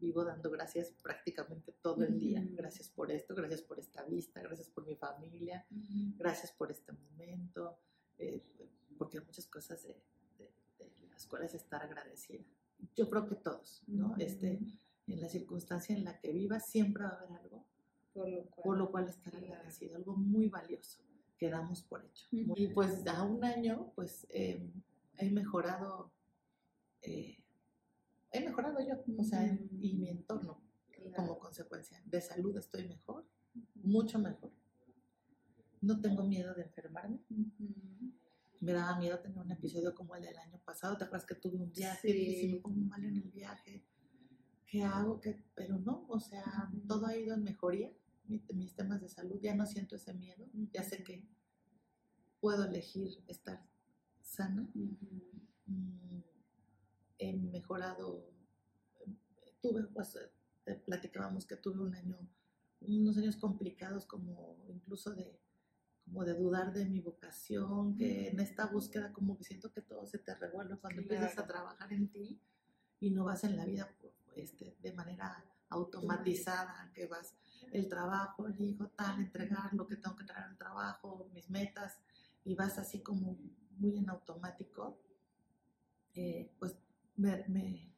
vivo 0.01 0.25
dando 0.25 0.49
gracias 0.49 0.91
prácticamente 1.01 1.71
todo 1.81 2.03
el 2.03 2.19
día. 2.19 2.43
Gracias 2.51 2.89
por 2.89 3.11
esto, 3.11 3.33
gracias 3.35 3.61
por 3.61 3.79
esta 3.79 4.03
vista, 4.03 4.41
gracias 4.41 4.67
por 4.69 4.85
mi 4.85 4.95
familia, 4.95 5.65
gracias 6.17 6.51
por 6.51 6.71
este 6.71 6.91
momento, 6.91 7.77
eh, 8.17 8.41
porque 8.97 9.21
muchas 9.21 9.47
cosas 9.47 9.83
de, 9.83 9.95
las 11.09 11.25
cuales 11.27 11.53
estar 11.53 11.81
agradecida. 11.83 12.43
Yo 12.95 13.09
creo 13.09 13.27
que 13.27 13.35
todos, 13.35 13.83
¿no? 13.87 14.15
Este, 14.17 14.59
en 15.07 15.21
la 15.21 15.29
circunstancia 15.29 15.95
en 15.95 16.03
la 16.03 16.19
que 16.19 16.31
vivas, 16.31 16.67
siempre 16.67 17.03
va 17.03 17.09
a 17.11 17.17
haber 17.17 17.33
algo 17.33 17.65
por 18.63 18.77
lo 18.77 18.91
cual, 18.91 19.07
estar 19.07 19.35
agradecido, 19.35 19.95
algo 19.95 20.15
muy 20.15 20.49
valioso 20.49 20.99
que 21.37 21.49
damos 21.49 21.81
por 21.81 22.03
hecho. 22.05 22.27
Y 22.31 22.67
pues 22.67 23.05
a 23.07 23.23
un 23.23 23.43
año, 23.43 23.91
pues 23.95 24.27
em, 24.29 24.71
he 25.17 25.29
mejorado, 25.31 26.11
eh, 27.01 27.37
he 28.31 28.41
mejorado 28.41 28.79
yo, 28.79 29.03
o 29.17 29.23
sea, 29.23 29.45
y 29.79 29.93
mi 29.95 30.09
entorno 30.09 30.61
como 31.15 31.39
consecuencia. 31.39 32.01
De 32.05 32.21
salud 32.21 32.55
estoy 32.57 32.87
mejor, 32.87 33.25
mucho 33.75 34.19
mejor. 34.19 34.51
No 35.81 35.99
tengo 35.99 36.23
miedo 36.23 36.53
de 36.53 36.63
enfermarme. 36.63 37.19
Me 38.59 38.73
daba 38.73 38.97
miedo 38.99 39.19
tener 39.19 39.39
un 39.39 39.51
episodio 39.51 39.95
como 39.95 40.15
el 40.15 40.23
del 40.23 40.37
año 40.37 40.59
pasado. 40.63 40.95
¿Te 40.95 41.05
acuerdas 41.05 41.27
que 41.27 41.35
tuve 41.35 41.57
un 41.57 41.71
viaje 41.71 42.09
y 42.09 42.53
me 42.53 42.59
pongo 42.59 42.81
mal 42.81 43.03
en 43.03 43.17
el 43.17 43.31
viaje? 43.31 43.83
¿Qué 44.67 44.83
hago? 44.83 45.19
¿Qué? 45.19 45.43
Pero 45.55 45.79
no, 45.79 46.05
o 46.07 46.19
sea, 46.19 46.71
todo 46.87 47.07
ha 47.07 47.17
ido 47.17 47.33
en 47.33 47.43
mejoría. 47.43 47.91
Mis, 48.27 48.75
temas 48.75 49.01
de 49.01 49.09
salud, 49.09 49.39
ya 49.41 49.55
no 49.55 49.65
siento 49.65 49.95
ese 49.95 50.13
miedo. 50.13 50.47
Ya 50.71 50.83
sé 50.83 51.03
que 51.03 51.27
puedo 52.39 52.65
elegir 52.65 53.23
estar 53.27 53.67
sana. 54.21 54.69
He 57.21 57.33
mejorado. 57.33 58.25
Tuve, 59.61 59.83
pues, 59.83 60.17
platicábamos 60.85 61.45
que 61.45 61.55
tuve 61.55 61.81
un 61.81 61.95
año, 61.95 62.17
unos 62.81 63.17
años 63.17 63.37
complicados 63.37 64.05
como 64.05 64.57
incluso 64.69 65.13
de, 65.13 65.39
como 66.03 66.25
de 66.25 66.33
dudar 66.33 66.73
de 66.73 66.85
mi 66.85 66.99
vocación, 66.99 67.95
que 67.95 68.29
en 68.29 68.39
esta 68.39 68.65
búsqueda 68.65 69.13
como 69.13 69.37
que 69.37 69.43
siento 69.43 69.71
que 69.71 69.81
todo 69.81 70.05
se 70.07 70.17
te 70.17 70.33
revuelve 70.35 70.77
cuando 70.77 71.01
empiezas 71.01 71.37
a 71.37 71.45
trabajar 71.45 71.93
en 71.93 72.07
ti 72.09 72.39
y 72.99 73.11
no 73.11 73.25
vas 73.25 73.43
en 73.43 73.55
la 73.55 73.65
vida 73.65 73.93
este, 74.35 74.75
de 74.81 74.93
manera 74.93 75.45
automatizada, 75.69 76.91
que 76.93 77.05
vas 77.05 77.35
el 77.71 77.87
trabajo, 77.87 78.47
el 78.47 78.59
hijo, 78.59 78.87
tal, 78.89 79.21
entregar 79.21 79.73
lo 79.73 79.87
que 79.87 79.95
tengo 79.95 80.15
que 80.15 80.25
traer 80.25 80.45
al 80.45 80.57
trabajo, 80.57 81.29
mis 81.33 81.49
metas, 81.49 81.97
y 82.43 82.55
vas 82.55 82.77
así 82.77 83.01
como 83.01 83.37
muy 83.77 83.97
en 83.97 84.09
automático, 84.09 84.99
eh, 86.13 86.51
pues 86.59 86.75
me, 87.15 87.93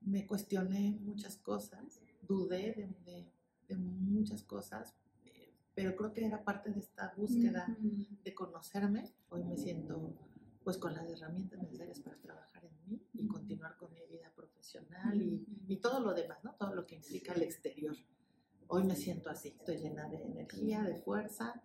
me, 0.00 0.26
cuestioné 0.26 0.98
muchas 1.00 1.36
cosas, 1.36 2.00
dudé 2.22 2.94
de, 3.04 3.32
de, 3.68 3.76
muchas 3.76 4.42
cosas, 4.42 4.94
eh, 5.24 5.54
pero 5.74 5.96
creo 5.96 6.12
que 6.12 6.24
era 6.24 6.44
parte 6.44 6.70
de 6.70 6.80
esta 6.80 7.12
búsqueda 7.16 7.66
de 8.24 8.34
conocerme. 8.34 9.12
Hoy 9.28 9.44
me 9.44 9.56
siento 9.56 10.14
pues 10.64 10.78
con 10.78 10.94
las 10.94 11.08
herramientas 11.08 11.60
necesarias 11.60 12.00
para 12.00 12.16
trabajar 12.16 12.64
en 12.64 12.72
mí 12.84 13.00
y 13.14 13.28
continuar 13.28 13.76
con 13.76 13.92
mi 13.92 14.04
vida 14.06 14.32
profesional 14.34 15.20
y, 15.20 15.46
y, 15.68 15.76
todo 15.76 16.00
lo 16.00 16.12
demás, 16.12 16.42
¿no? 16.42 16.54
Todo 16.54 16.74
lo 16.74 16.86
que 16.86 16.96
implica 16.96 17.34
el 17.34 17.42
exterior. 17.42 17.96
Hoy 18.68 18.82
me 18.82 18.96
siento 18.96 19.30
así, 19.30 19.48
estoy 19.48 19.78
llena 19.78 20.08
de 20.08 20.22
energía, 20.24 20.82
de 20.82 20.96
fuerza 20.96 21.62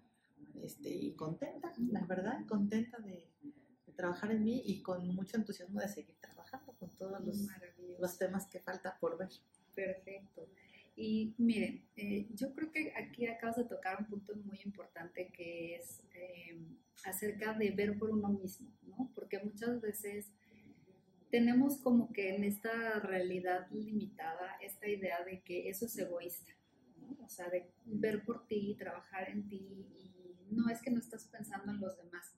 este, 0.61 0.89
y 0.89 1.15
contenta, 1.15 1.73
la 1.91 2.05
verdad, 2.05 2.45
contenta 2.47 2.99
de, 2.99 3.27
trabajar 3.95 4.31
en 4.31 4.43
mí 4.43 4.63
y 4.65 4.81
con 4.81 5.07
mucho 5.13 5.37
entusiasmo 5.37 5.79
de 5.79 5.87
seguir 5.87 6.15
trabajando 6.19 6.40
con 6.59 6.89
todos 6.97 7.23
los, 7.25 7.47
los 7.99 8.17
temas 8.17 8.47
que 8.47 8.59
falta 8.59 8.97
por 8.99 9.17
ver. 9.17 9.29
Perfecto. 9.73 10.47
Y 10.95 11.33
miren, 11.37 11.83
eh, 11.95 12.27
yo 12.33 12.53
creo 12.53 12.71
que 12.71 12.93
aquí 12.95 13.25
acabas 13.25 13.55
de 13.55 13.63
tocar 13.63 13.99
un 13.99 14.05
punto 14.05 14.35
muy 14.35 14.59
importante 14.65 15.31
que 15.31 15.75
es 15.75 16.03
eh, 16.13 16.59
acerca 17.05 17.53
de 17.53 17.71
ver 17.71 17.97
por 17.97 18.09
uno 18.09 18.29
mismo, 18.29 18.69
¿no? 18.83 19.11
Porque 19.15 19.39
muchas 19.39 19.79
veces 19.79 20.31
tenemos 21.29 21.77
como 21.77 22.11
que 22.11 22.35
en 22.35 22.43
esta 22.43 22.99
realidad 22.99 23.67
limitada 23.71 24.57
esta 24.61 24.87
idea 24.87 25.23
de 25.23 25.41
que 25.41 25.69
eso 25.69 25.85
es 25.85 25.97
egoísta, 25.97 26.51
¿no? 26.99 27.17
O 27.23 27.29
sea, 27.29 27.49
de 27.49 27.71
ver 27.85 28.23
por 28.25 28.45
ti, 28.45 28.75
trabajar 28.77 29.29
en 29.29 29.47
ti 29.47 29.87
y 29.97 30.51
no 30.51 30.69
es 30.69 30.81
que 30.81 30.91
no 30.91 30.99
estás 30.99 31.25
pensando 31.27 31.71
en 31.71 31.79
los 31.79 31.97
demás. 31.97 32.35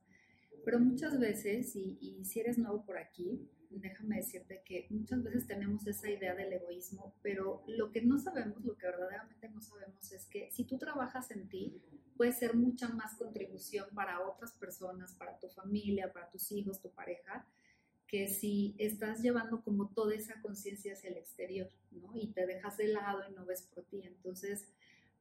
Pero 0.64 0.80
muchas 0.80 1.20
veces, 1.20 1.76
y, 1.76 2.24
si 2.24 2.40
eres 2.40 2.58
nuevo 2.58 2.86
por 2.86 2.98
aquí, 2.98 3.50
déjame 3.80 4.18
decirte 4.18 4.62
que 4.66 4.88
muchas 4.90 5.24
veces 5.24 5.48
tenemos 5.48 5.86
esa 5.88 6.10
idea 6.10 6.36
del 6.36 6.54
egoísmo, 6.54 7.14
pero 7.22 7.64
lo 7.68 7.92
que 7.92 8.02
no 8.02 8.20
sabemos, 8.20 8.64
lo 8.64 8.78
que 8.78 8.88
verdaderamente 8.88 9.50
no 9.50 9.62
sabemos 9.62 10.12
es 10.12 10.26
que 10.28 10.50
si 10.52 10.66
tú 10.66 10.78
trabajas 10.78 11.32
en 11.32 11.48
ti, 11.48 11.82
puede 12.16 12.32
ser 12.32 12.56
mucha 12.56 12.90
más 12.90 13.16
contribución 13.16 13.88
para 13.94 14.22
otras 14.28 14.54
personas, 14.54 15.14
para 15.14 15.38
tu 15.40 15.50
familia, 15.50 16.12
para 16.12 16.30
tus 16.30 16.52
hijos, 16.52 16.82
tu 16.82 16.90
pareja, 16.90 17.46
que 18.08 18.28
si 18.28 18.76
estás 18.78 19.22
llevando 19.22 19.64
como 19.64 19.90
toda 19.90 20.14
esa 20.14 20.40
conciencia 20.42 20.94
hacia 20.94 21.10
el 21.10 21.18
exterior, 21.18 21.70
¿no? 21.92 22.16
Y 22.16 22.28
te 22.28 22.46
dejas 22.46 22.78
de 22.78 22.90
lado 22.90 23.22
y 23.28 23.34
no 23.34 23.46
ves 23.46 23.64
por 23.64 23.84
ti. 23.86 24.02
Entonces, 24.04 24.68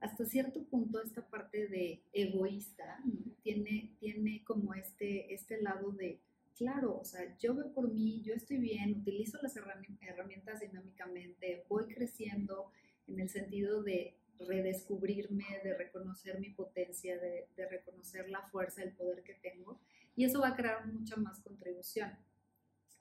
hasta 0.01 0.27
cierto 0.27 0.65
punto 0.65 1.01
esta 1.01 1.25
parte 1.27 1.69
de 1.69 2.03
egoísta 2.13 3.01
tiene, 3.43 3.97
tiene 3.99 4.43
como 4.45 4.75
este, 4.75 5.33
este 5.33 5.63
lado 5.63 5.93
de, 5.93 6.21
claro, 6.57 6.99
o 6.99 7.05
sea, 7.05 7.37
yo 7.39 7.55
veo 7.55 7.73
por 7.73 7.93
mí, 7.93 8.23
yo 8.23 8.35
estoy 8.35 8.59
bien, 8.59 9.01
utilizo 9.01 9.39
las 9.43 9.57
herramientas 9.57 10.61
dinámicamente, 10.61 11.65
voy 11.69 11.87
creciendo 11.87 12.71
en 13.07 13.21
el 13.21 13.29
sentido 13.29 13.83
de 13.83 14.17
redescubrirme, 14.39 15.45
de 15.63 15.75
reconocer 15.77 16.41
mi 16.41 16.51
potencia, 16.51 17.19
de, 17.19 17.47
reconocer 17.71 18.29
la 18.29 18.43
fuerza, 18.43 18.83
el 18.83 18.93
poder 18.93 19.23
que 19.23 19.35
tengo, 19.35 19.81
y 20.17 20.25
eso 20.25 20.41
va 20.41 20.49
a 20.49 20.57
crear 20.57 20.87
mucha 20.87 21.17
más 21.17 21.41
contribución. 21.41 22.11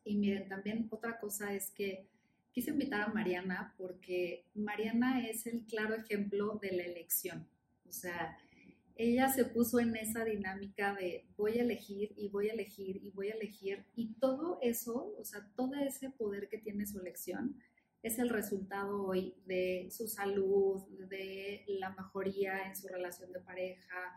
Y 0.03 0.17
miren, 0.17 0.47
también 0.47 0.87
otra 0.89 1.19
cosa 1.19 1.53
es 1.53 1.71
que 1.71 2.07
quise 2.51 2.71
invitar 2.71 3.01
a 3.01 3.13
Mariana 3.13 3.73
porque 3.77 4.45
Mariana 4.53 5.27
es 5.27 5.45
el 5.45 5.65
claro 5.65 5.95
ejemplo 5.95 6.59
de 6.61 6.71
la 6.71 6.83
elección. 6.83 7.47
O 7.87 7.91
sea, 7.91 8.37
ella 9.01 9.29
se 9.29 9.45
puso 9.45 9.79
en 9.79 9.95
esa 9.95 10.23
dinámica 10.23 10.93
de 10.93 11.25
voy 11.35 11.57
a 11.57 11.63
elegir 11.63 12.13
y 12.15 12.27
voy 12.27 12.49
a 12.49 12.53
elegir 12.53 12.97
y 13.03 13.09
voy 13.09 13.29
a 13.29 13.33
elegir 13.33 13.83
y 13.95 14.13
todo 14.19 14.59
eso, 14.61 15.15
o 15.17 15.25
sea, 15.25 15.47
todo 15.55 15.73
ese 15.75 16.11
poder 16.11 16.47
que 16.49 16.59
tiene 16.59 16.85
su 16.85 16.99
elección 16.99 17.55
es 18.03 18.19
el 18.19 18.29
resultado 18.29 19.03
hoy 19.03 19.33
de 19.45 19.89
su 19.91 20.07
salud, 20.07 20.83
de 21.09 21.63
la 21.67 21.89
mejoría 21.91 22.67
en 22.67 22.75
su 22.75 22.87
relación 22.87 23.31
de 23.31 23.39
pareja, 23.39 24.13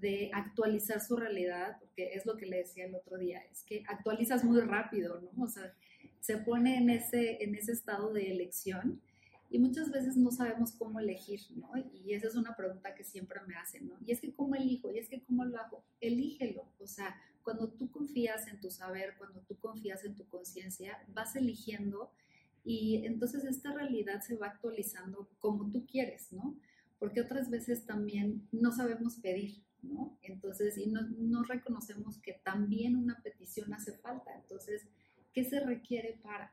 de 0.00 0.30
actualizar 0.32 1.00
su 1.00 1.16
realidad, 1.16 1.76
porque 1.80 2.14
es 2.14 2.24
lo 2.24 2.36
que 2.36 2.46
le 2.46 2.58
decía 2.58 2.86
el 2.86 2.94
otro 2.94 3.18
día, 3.18 3.42
es 3.50 3.64
que 3.64 3.82
actualizas 3.88 4.44
muy 4.44 4.60
rápido, 4.60 5.20
¿no? 5.20 5.44
O 5.44 5.48
sea, 5.48 5.74
se 6.20 6.38
pone 6.38 6.76
en 6.76 6.90
ese, 6.90 7.42
en 7.42 7.56
ese 7.56 7.72
estado 7.72 8.12
de 8.12 8.30
elección 8.30 9.00
y 9.50 9.58
muchas 9.58 9.90
veces 9.90 10.16
no 10.16 10.30
sabemos 10.30 10.72
cómo 10.72 11.00
elegir, 11.00 11.40
¿no? 11.56 11.70
Y 11.92 12.12
esa 12.12 12.28
es 12.28 12.34
una 12.34 12.54
pregunta 12.54 12.94
que 12.94 13.04
siempre 13.04 13.40
me 13.46 13.54
hacen, 13.54 13.88
¿no? 13.88 13.96
Y 14.04 14.12
es 14.12 14.20
que 14.20 14.34
cómo 14.34 14.54
elijo, 14.54 14.92
y 14.92 14.98
es 14.98 15.08
que 15.08 15.22
cómo 15.22 15.44
lo 15.44 15.58
hago, 15.58 15.84
elígelo, 16.00 16.64
o 16.78 16.86
sea, 16.86 17.16
cuando 17.42 17.70
tú 17.70 17.90
confías 17.90 18.46
en 18.48 18.60
tu 18.60 18.70
saber, 18.70 19.14
cuando 19.16 19.40
tú 19.40 19.56
confías 19.58 20.04
en 20.04 20.14
tu 20.14 20.26
conciencia, 20.28 20.98
vas 21.08 21.34
eligiendo 21.34 22.12
y 22.64 23.06
entonces 23.06 23.44
esta 23.44 23.72
realidad 23.72 24.20
se 24.20 24.36
va 24.36 24.48
actualizando 24.48 25.30
como 25.38 25.70
tú 25.70 25.86
quieres, 25.86 26.32
¿no? 26.32 26.54
Porque 26.98 27.22
otras 27.22 27.48
veces 27.48 27.86
también 27.86 28.46
no 28.52 28.72
sabemos 28.72 29.16
pedir, 29.16 29.62
¿no? 29.80 30.18
Entonces, 30.22 30.76
y 30.76 30.88
no, 30.88 31.02
no 31.02 31.42
reconocemos 31.44 32.18
que 32.18 32.34
también 32.34 32.96
una 32.96 33.22
petición 33.22 33.72
hace 33.72 33.92
falta, 33.92 34.34
entonces 34.34 34.86
¿Qué 35.32 35.44
se 35.44 35.60
requiere 35.60 36.18
para? 36.22 36.52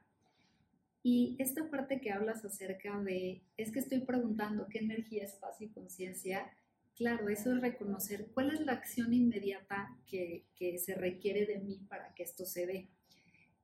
Y 1.07 1.35
esta 1.37 1.69
parte 1.69 2.01
que 2.01 2.11
hablas 2.11 2.43
acerca 2.43 2.99
de, 2.99 3.43
es 3.57 3.71
que 3.71 3.77
estoy 3.77 3.99
preguntando 3.99 4.65
qué 4.67 4.79
energía, 4.79 5.23
espacio 5.23 5.67
y 5.67 5.69
conciencia, 5.69 6.51
claro, 6.95 7.29
eso 7.29 7.53
es 7.53 7.61
reconocer 7.61 8.31
cuál 8.33 8.51
es 8.51 8.61
la 8.61 8.71
acción 8.71 9.13
inmediata 9.13 9.95
que, 10.07 10.47
que, 10.55 10.79
se 10.79 10.95
requiere 10.95 11.45
de 11.45 11.59
mí 11.59 11.85
para 11.87 12.15
que 12.15 12.23
esto 12.23 12.43
se 12.43 12.65
dé. 12.65 12.89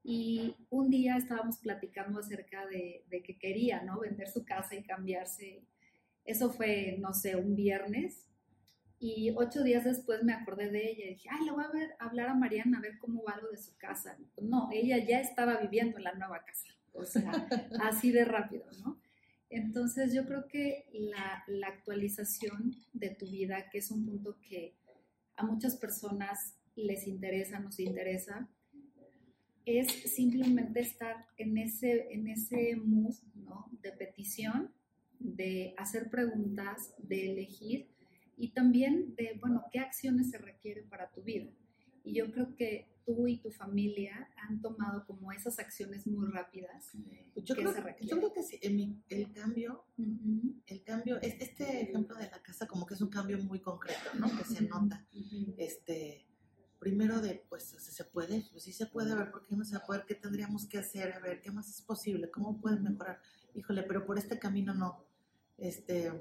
Y 0.03 0.55
un 0.69 0.91
día 0.91 1.17
estábamos 1.17 1.57
platicando 1.57 2.19
acerca 2.19 2.67
de, 2.67 3.05
de, 3.09 3.23
que 3.23 3.39
quería, 3.39 3.81
¿no? 3.81 4.01
Vender 4.01 4.29
su 4.29 4.45
casa 4.45 4.75
y 4.75 4.83
cambiarse. 4.83 5.63
Eso 6.23 6.51
fue, 6.51 6.97
no 6.99 7.11
sé, 7.15 7.37
un 7.37 7.55
viernes. 7.55 8.27
Y 8.99 9.33
ocho 9.35 9.63
días 9.63 9.83
después 9.83 10.21
me 10.21 10.33
acordé 10.33 10.69
de 10.69 10.91
ella 10.91 11.05
y 11.05 11.13
dije, 11.15 11.29
ay, 11.31 11.45
le 11.45 11.53
voy 11.53 11.63
a, 11.63 12.05
hablar 12.05 12.29
a 12.29 12.35
Mariana 12.35 12.77
a 12.77 12.81
ver 12.81 12.99
cómo 12.99 13.23
va 13.23 13.41
lo 13.41 13.49
de 13.49 13.57
su 13.57 13.75
casa. 13.79 14.15
No, 14.39 14.69
ella 14.71 15.03
ya 15.03 15.19
estaba 15.19 15.57
viviendo 15.57 15.97
en 15.97 16.03
la 16.03 16.13
nueva 16.13 16.45
casa. 16.45 16.67
O 16.93 17.05
sea, 17.05 17.31
así 17.81 18.11
de 18.11 18.25
rápido, 18.25 18.65
¿no? 18.83 18.99
Entonces 19.49 20.13
yo 20.13 20.25
creo 20.25 20.47
que 20.47 20.85
la, 20.93 21.43
la, 21.47 21.67
actualización 21.67 22.73
de 22.93 23.09
tu 23.09 23.29
vida, 23.29 23.69
que 23.69 23.79
es 23.79 23.91
un 23.91 24.05
punto 24.05 24.39
que 24.39 24.77
a 25.35 25.45
muchas 25.45 25.75
personas 25.75 26.55
les 26.75 27.05
interesa, 27.05 27.59
nos 27.59 27.77
interesa, 27.79 28.49
es 29.65 29.91
simplemente 29.91 30.79
estar 30.79 31.27
en 31.37 31.57
ese, 31.57 32.13
en 32.13 32.27
ese 32.27 32.75
mood 32.77 33.15
¿no? 33.35 33.69
de 33.81 33.91
petición, 33.91 34.71
de 35.19 35.73
hacer 35.77 36.09
preguntas, 36.09 36.93
de 36.97 37.31
elegir 37.31 37.89
y 38.37 38.49
también 38.49 39.15
de, 39.15 39.37
bueno, 39.39 39.65
qué 39.71 39.79
acciones 39.79 40.31
se 40.31 40.37
requieren 40.37 40.89
para 40.89 41.11
tu 41.11 41.21
vida. 41.21 41.51
Y 42.03 42.13
yo 42.13 42.31
creo 42.31 42.55
que 42.55 42.87
tú 43.05 43.27
y 43.27 43.37
tu 43.37 43.51
familia 43.51 44.29
han 44.37 44.61
tomado 44.61 45.05
como 45.05 45.31
esas 45.31 45.59
acciones 45.59 46.07
muy 46.07 46.27
rápidas. 46.31 46.91
Yo, 47.35 47.55
creo, 47.55 47.73
yo 48.01 48.17
creo, 48.17 48.33
que 48.33 48.43
sí, 48.43 48.59
el, 48.61 49.31
cambio, 49.33 49.85
el 50.67 50.83
cambio, 50.83 51.19
este 51.21 51.81
ejemplo 51.81 52.15
de 52.15 52.29
la 52.29 52.41
casa 52.41 52.67
como 52.67 52.85
que 52.85 52.93
es 52.93 53.01
un 53.01 53.09
cambio 53.09 53.37
muy 53.39 53.59
concreto, 53.59 54.09
¿no? 54.19 54.27
Que 54.37 54.43
se 54.43 54.61
nota. 54.63 55.05
Este, 55.57 56.25
primero 56.79 57.21
de, 57.21 57.45
pues, 57.47 57.63
¿se 57.63 58.03
puede? 58.05 58.47
Pues 58.51 58.63
sí 58.63 58.73
se 58.73 58.87
puede, 58.87 59.11
a 59.11 59.15
ver, 59.15 59.31
¿por 59.31 59.45
qué 59.45 59.55
no 59.55 59.63
se 59.63 59.79
puede? 59.81 60.03
¿Qué 60.05 60.15
tendríamos 60.15 60.67
que 60.67 60.79
hacer? 60.79 61.13
A 61.13 61.19
ver, 61.19 61.41
¿qué 61.41 61.51
más 61.51 61.69
es 61.69 61.81
posible? 61.81 62.31
¿Cómo 62.31 62.59
pueden 62.59 62.83
mejorar? 62.83 63.21
Híjole, 63.53 63.83
pero 63.83 64.05
por 64.05 64.17
este 64.17 64.39
camino 64.39 64.73
no. 64.73 65.05
Este, 65.57 66.11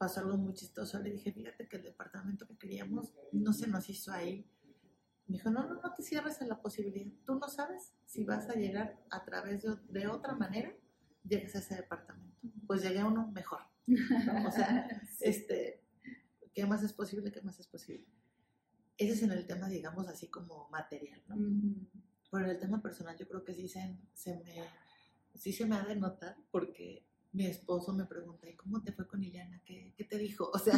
pasó 0.00 0.20
algo 0.20 0.36
muy 0.38 0.54
chistoso. 0.54 0.98
Le 0.98 1.10
dije, 1.10 1.30
fíjate 1.30 1.68
que 1.68 1.76
el 1.76 1.82
departamento 1.82 2.46
que 2.46 2.56
queríamos 2.56 3.12
no 3.32 3.52
se 3.52 3.68
nos 3.68 3.88
hizo 3.90 4.10
ahí. 4.10 4.46
Me 5.30 5.36
dijo, 5.36 5.48
no, 5.48 5.64
no, 5.64 5.80
no 5.80 5.94
te 5.94 6.02
cierres 6.02 6.42
a 6.42 6.44
la 6.44 6.60
posibilidad. 6.60 7.12
Tú 7.24 7.36
no 7.36 7.48
sabes 7.48 7.94
si 8.04 8.24
vas 8.24 8.50
a 8.50 8.54
llegar 8.54 9.00
a 9.10 9.24
través 9.24 9.62
de, 9.62 9.76
de 9.88 10.08
otra 10.08 10.34
manera, 10.34 10.74
llegues 11.22 11.54
a 11.54 11.60
ese 11.60 11.76
departamento. 11.76 12.36
Pues 12.66 12.82
llegué 12.82 12.98
a 12.98 13.06
uno 13.06 13.28
mejor. 13.28 13.60
O 13.86 14.50
sea, 14.50 14.88
este, 15.20 15.84
¿qué 16.52 16.66
más 16.66 16.82
es 16.82 16.92
posible? 16.92 17.30
¿Qué 17.30 17.42
más 17.42 17.60
es 17.60 17.68
posible? 17.68 18.08
Ese 18.98 19.12
es 19.12 19.22
en 19.22 19.30
el 19.30 19.46
tema, 19.46 19.68
digamos, 19.68 20.08
así 20.08 20.26
como 20.26 20.68
material, 20.70 21.22
¿no? 21.28 21.36
Pero 22.32 22.44
en 22.46 22.50
el 22.50 22.58
tema 22.58 22.82
personal 22.82 23.16
yo 23.16 23.28
creo 23.28 23.44
que 23.44 23.54
sí 23.54 23.68
se, 23.68 24.00
se 24.12 24.34
me, 24.34 24.64
sí 25.36 25.52
se 25.52 25.64
me 25.64 25.76
ha 25.76 25.84
de 25.84 25.94
notar 25.94 26.36
porque 26.50 27.06
mi 27.32 27.46
esposo 27.46 27.92
me 27.92 28.06
pregunta, 28.06 28.48
¿y 28.48 28.56
cómo 28.56 28.82
te 28.82 28.92
fue 28.92 29.06
con 29.06 29.22
Ileana? 29.22 29.62
¿Qué, 29.64 29.94
¿Qué, 29.96 30.04
te 30.04 30.18
dijo? 30.18 30.50
O 30.54 30.58
sea, 30.58 30.74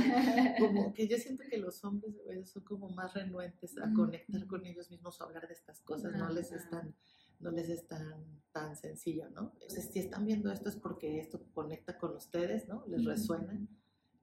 como 0.58 0.92
que 0.92 1.08
yo 1.08 1.16
siento 1.16 1.44
que 1.48 1.58
los 1.58 1.82
hombres 1.84 2.14
son 2.44 2.62
como 2.64 2.90
más 2.90 3.14
renuentes 3.14 3.76
a 3.78 3.92
conectar 3.92 4.46
con 4.46 4.66
ellos 4.66 4.90
mismos 4.90 5.20
o 5.20 5.24
hablar 5.24 5.46
de 5.48 5.54
estas 5.54 5.80
cosas, 5.80 6.12
no 6.16 6.28
les 6.28 6.52
están 6.52 6.94
no 7.42 7.50
les 7.50 7.68
es 7.68 7.86
tan, 7.88 8.40
tan 8.52 8.76
sencillo, 8.76 9.28
¿no? 9.30 9.50
Entonces, 9.54 9.90
si 9.92 9.98
están 9.98 10.24
viendo 10.24 10.50
esto 10.50 10.68
es 10.68 10.76
porque 10.76 11.18
esto 11.18 11.44
conecta 11.52 11.98
con 11.98 12.14
ustedes, 12.14 12.68
¿no? 12.68 12.84
Les 12.86 13.04
resuena, 13.04 13.58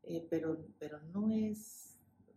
eh, 0.04 0.26
pero, 0.30 0.66
pero 0.80 1.02
no 1.14 1.30
es 1.30 1.86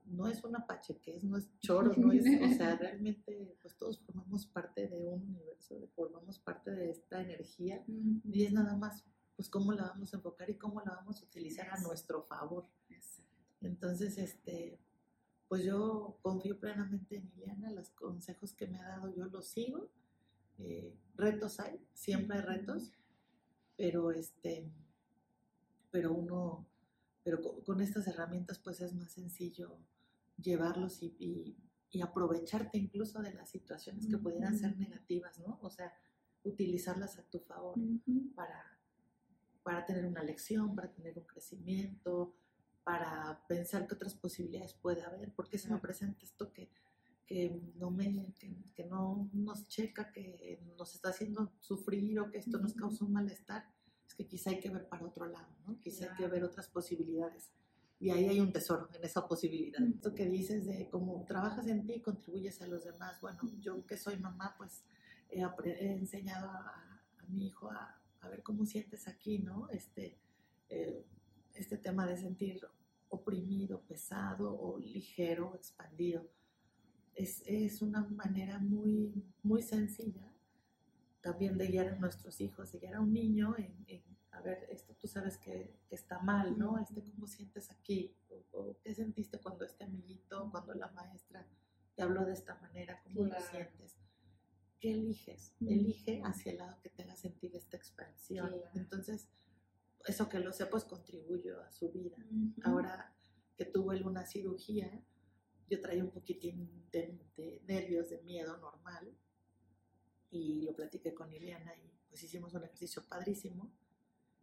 no 0.04 0.26
es 0.26 0.42
una 0.44 0.66
pachequez, 0.66 1.24
no 1.24 1.38
es 1.38 1.48
choro, 1.60 1.92
no 1.96 2.12
es, 2.12 2.24
o 2.26 2.54
sea, 2.56 2.76
realmente 2.76 3.56
pues 3.62 3.76
todos 3.76 4.00
formamos 4.00 4.46
parte 4.46 4.88
de 4.88 5.08
un 5.08 5.22
universo, 5.22 5.88
formamos 5.94 6.38
parte 6.40 6.72
de 6.72 6.90
esta 6.90 7.22
energía 7.22 7.82
y 7.86 8.44
es 8.44 8.52
nada 8.52 8.76
más 8.76 9.04
pues 9.36 9.48
cómo 9.48 9.72
la 9.72 9.84
vamos 9.84 10.12
a 10.12 10.16
enfocar 10.18 10.50
y 10.50 10.56
cómo 10.56 10.80
la 10.80 10.94
vamos 10.94 11.20
a 11.20 11.24
utilizar 11.24 11.68
a 11.70 11.80
nuestro 11.80 12.22
favor. 12.22 12.66
Entonces, 13.60 14.18
este, 14.18 14.78
pues 15.48 15.64
yo 15.64 16.18
confío 16.22 16.58
plenamente 16.58 17.16
en 17.16 17.30
Ileana, 17.36 17.70
los 17.70 17.90
consejos 17.90 18.52
que 18.52 18.66
me 18.66 18.80
ha 18.80 18.88
dado 18.88 19.14
yo 19.14 19.26
los 19.26 19.46
sigo. 19.46 19.90
Eh, 20.58 20.96
retos 21.14 21.60
hay, 21.60 21.80
siempre 21.94 22.38
hay 22.38 22.42
retos, 22.42 22.92
pero 23.76 24.10
este, 24.10 24.70
pero 25.90 26.12
uno, 26.12 26.66
pero 27.22 27.40
con, 27.64 27.80
estas 27.80 28.06
herramientas 28.06 28.58
pues 28.58 28.80
es 28.80 28.94
más 28.94 29.12
sencillo 29.12 29.78
llevarlos 30.40 31.02
y, 31.02 31.14
y, 31.90 32.00
aprovecharte 32.00 32.78
incluso 32.78 33.20
de 33.20 33.34
las 33.34 33.50
situaciones 33.50 34.06
que 34.06 34.16
pudieran 34.16 34.58
ser 34.58 34.78
negativas, 34.78 35.38
¿no? 35.38 35.58
O 35.60 35.68
sea, 35.68 35.92
utilizarlas 36.42 37.18
a 37.18 37.22
tu 37.24 37.38
favor 37.40 37.76
para 38.34 38.71
para 39.62 39.84
tener 39.84 40.04
una 40.04 40.22
lección, 40.22 40.74
para 40.74 40.90
tener 40.92 41.18
un 41.18 41.24
crecimiento, 41.24 42.34
para 42.84 43.44
pensar 43.46 43.86
qué 43.86 43.94
otras 43.94 44.14
posibilidades 44.14 44.74
puede 44.74 45.02
haber, 45.02 45.32
porque 45.32 45.58
se 45.58 45.70
me 45.70 45.78
presenta 45.78 46.24
esto 46.24 46.52
que, 46.52 46.68
que 47.26 47.60
no 47.76 47.90
me, 47.90 48.34
que, 48.74 48.84
no 48.84 49.30
nos 49.32 49.68
checa, 49.68 50.10
que 50.12 50.60
nos 50.76 50.94
está 50.94 51.10
haciendo 51.10 51.52
sufrir 51.60 52.18
o 52.20 52.30
que 52.30 52.38
esto 52.38 52.58
nos 52.58 52.74
causa 52.74 53.04
un 53.04 53.12
malestar, 53.12 53.70
es 54.06 54.14
que 54.14 54.26
quizá 54.26 54.50
hay 54.50 54.60
que 54.60 54.70
ver 54.70 54.88
para 54.88 55.06
otro 55.06 55.26
lado, 55.26 55.54
¿no? 55.66 55.80
Quizá 55.80 56.10
hay 56.10 56.16
que 56.16 56.26
ver 56.26 56.44
otras 56.44 56.68
posibilidades. 56.68 57.52
Y 58.00 58.10
ahí 58.10 58.26
hay 58.26 58.40
un 58.40 58.52
tesoro 58.52 58.88
en 58.92 59.04
esa 59.04 59.28
posibilidad. 59.28 59.80
Esto 59.80 60.12
que 60.12 60.28
dices 60.28 60.66
de 60.66 60.88
cómo 60.90 61.24
trabajas 61.24 61.68
en 61.68 61.86
ti 61.86 61.94
y 61.94 62.02
contribuyes 62.02 62.60
a 62.60 62.66
los 62.66 62.82
demás. 62.82 63.20
Bueno, 63.20 63.38
yo 63.60 63.86
que 63.86 63.96
soy 63.96 64.16
mamá, 64.16 64.56
pues 64.58 64.84
he, 65.30 65.40
enseñado 65.92 66.50
a 66.50 67.00
mi 67.28 67.46
hijo 67.46 67.70
a, 67.70 68.01
a 68.22 68.28
ver 68.28 68.42
cómo 68.42 68.64
sientes 68.64 69.08
aquí, 69.08 69.38
¿no? 69.38 69.68
Este, 69.70 70.16
eh, 70.68 71.04
este 71.54 71.76
tema 71.76 72.06
de 72.06 72.16
sentir 72.16 72.60
oprimido, 73.08 73.82
pesado 73.82 74.58
o 74.58 74.78
ligero, 74.78 75.54
expandido. 75.54 76.26
Es, 77.14 77.42
es, 77.46 77.82
una 77.82 78.02
manera 78.04 78.58
muy, 78.58 79.12
muy 79.42 79.62
sencilla 79.62 80.32
también 81.20 81.58
de 81.58 81.66
guiar 81.66 81.88
a 81.88 81.96
nuestros 81.96 82.40
hijos, 82.40 82.72
de 82.72 82.78
guiar 82.78 82.94
a 82.94 83.00
un 83.00 83.12
niño 83.12 83.54
en, 83.58 84.02
a 84.32 84.40
ver, 84.40 84.66
esto 84.70 84.94
tú 84.94 85.06
sabes 85.06 85.36
que, 85.36 85.78
que, 85.88 85.94
está 85.94 86.18
mal, 86.20 86.58
¿no? 86.58 86.78
Este, 86.78 87.02
¿cómo 87.02 87.26
sientes 87.26 87.70
aquí? 87.70 88.16
O, 88.52 88.76
¿Qué 88.82 88.94
sentiste 88.94 89.38
cuando 89.38 89.64
este 89.64 89.84
amiguito, 89.84 90.48
cuando 90.50 90.74
la 90.74 90.88
maestra 90.88 91.46
te 91.94 92.02
habló 92.02 92.24
de 92.24 92.32
esta 92.32 92.54
manera? 92.56 93.00
¿Cómo 93.04 93.24
lo 93.26 93.40
sientes? 93.40 94.01
¿Qué 94.82 94.94
eliges? 94.94 95.54
Elige 95.60 96.20
hacia 96.24 96.50
el 96.50 96.58
lado 96.58 96.76
que 96.82 96.90
tenga 96.90 97.14
sentir 97.14 97.54
esta 97.54 97.76
expansión. 97.76 98.52
Entonces, 98.74 99.28
eso 100.04 100.28
que 100.28 100.40
lo 100.40 100.52
sé, 100.52 100.66
pues 100.66 100.82
contribuyó 100.84 101.62
a 101.62 101.70
su 101.70 101.92
vida. 101.92 102.16
Ahora 102.64 103.14
que 103.56 103.64
tuvo 103.64 103.92
él 103.92 104.04
una 104.04 104.26
cirugía, 104.26 104.90
yo 105.70 105.80
traía 105.80 106.02
un 106.02 106.10
poquitín 106.10 106.88
de, 106.90 107.16
nervios, 107.64 108.10
de 108.10 108.22
miedo 108.22 108.56
normal, 108.58 109.16
y 110.32 110.62
lo 110.62 110.74
platiqué 110.74 111.14
con 111.14 111.32
Ileana 111.32 111.76
y 111.76 111.92
pues 112.08 112.24
hicimos 112.24 112.52
un 112.54 112.64
ejercicio 112.64 113.04
padrísimo. 113.06 113.72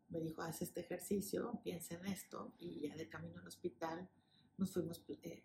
Me 0.08 0.22
dijo, 0.22 0.42
haz 0.42 0.62
este 0.62 0.80
ejercicio, 0.80 1.60
piensa 1.64 1.96
en 1.96 2.06
esto, 2.06 2.54
y 2.60 2.88
ya 2.88 2.96
de 2.96 3.10
camino 3.10 3.42
al 3.42 3.48
hospital 3.48 4.10
nos 4.58 4.72
fuimos 4.72 5.04
eh, 5.10 5.44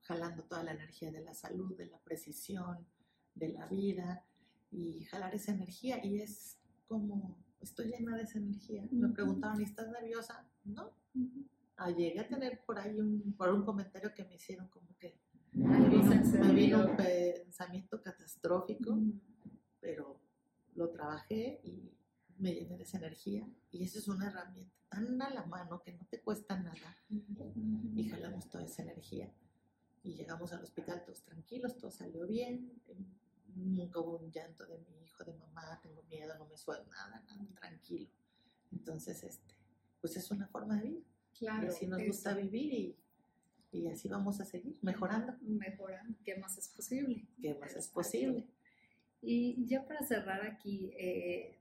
jalando 0.00 0.42
toda 0.42 0.64
la 0.64 0.72
energía 0.72 1.12
de 1.12 1.20
la 1.20 1.34
salud, 1.34 1.76
de 1.76 1.86
la 1.86 1.98
precisión, 2.00 2.84
de 3.34 3.48
la 3.48 3.66
vida 3.66 4.24
y 4.70 5.04
jalar 5.04 5.34
esa 5.34 5.52
energía. 5.52 6.04
Y 6.04 6.20
es 6.20 6.58
como, 6.86 7.36
estoy 7.60 7.86
llena 7.86 8.16
de 8.16 8.22
esa 8.22 8.38
energía. 8.38 8.86
Me 8.90 9.08
preguntaban, 9.08 9.60
¿estás 9.60 9.90
nerviosa? 9.90 10.46
No. 10.64 10.92
Ah, 11.76 11.90
llegué 11.90 12.20
a 12.20 12.28
tener 12.28 12.64
por 12.64 12.78
ahí 12.78 12.98
un, 12.98 13.34
por 13.36 13.50
un 13.50 13.64
comentario 13.64 14.12
que 14.14 14.24
me 14.24 14.36
hicieron 14.36 14.68
como 14.68 14.96
que 14.96 15.18
me 15.54 16.52
vino, 16.52 16.84
un 16.84 16.96
pensamiento 16.96 18.02
catastrófico, 18.02 18.98
pero 19.80 20.20
lo 20.74 20.90
trabajé 20.90 21.60
y 21.62 21.92
me 22.38 22.52
llené 22.52 22.76
de 22.76 22.82
esa 22.82 22.98
energía. 22.98 23.46
Y 23.70 23.84
esa 23.84 23.98
es 23.98 24.08
una 24.08 24.26
herramienta 24.26 24.74
tan 24.88 25.20
a 25.22 25.30
la 25.30 25.44
mano 25.46 25.80
que 25.82 25.92
no 25.92 26.04
te 26.06 26.20
cuesta 26.20 26.56
nada. 26.56 26.96
Y 27.94 28.08
jalamos 28.08 28.48
toda 28.48 28.64
esa 28.64 28.82
energía. 28.82 29.32
Y 30.02 30.14
llegamos 30.14 30.52
al 30.52 30.62
hospital 30.62 31.02
todos 31.04 31.22
tranquilos, 31.22 31.76
todo 31.76 31.90
salió 31.90 32.26
bien 32.26 32.72
nunca 33.54 34.00
hubo 34.00 34.18
un 34.18 34.30
llanto 34.30 34.66
de 34.66 34.78
mi 34.78 35.04
hijo, 35.04 35.24
de 35.24 35.34
mamá, 35.34 35.80
tengo 35.82 36.02
miedo, 36.04 36.36
no 36.38 36.46
me 36.46 36.56
suena 36.56 36.84
nada, 36.90 37.22
nada, 37.26 37.46
tranquilo. 37.54 38.10
Entonces, 38.72 39.22
este, 39.22 39.54
pues 40.00 40.16
es 40.16 40.30
una 40.30 40.46
forma 40.48 40.80
de 40.80 40.88
vida. 40.88 41.06
Claro. 41.38 41.66
Y 41.66 41.68
así 41.68 41.86
nos 41.86 42.04
gusta 42.04 42.34
vivir 42.34 42.72
y, 42.72 42.96
y, 43.72 43.88
así 43.88 44.08
vamos 44.08 44.40
a 44.40 44.44
seguir 44.44 44.78
mejorando. 44.82 45.34
Mejorando, 45.42 46.16
¿qué 46.24 46.36
más 46.36 46.56
es 46.58 46.68
posible? 46.68 47.26
¿Qué 47.40 47.54
más 47.54 47.74
es 47.74 47.88
posible? 47.88 48.46
Y 49.20 49.66
ya 49.66 49.84
para 49.86 50.04
cerrar 50.04 50.46
aquí, 50.46 50.92
eh, 50.96 51.58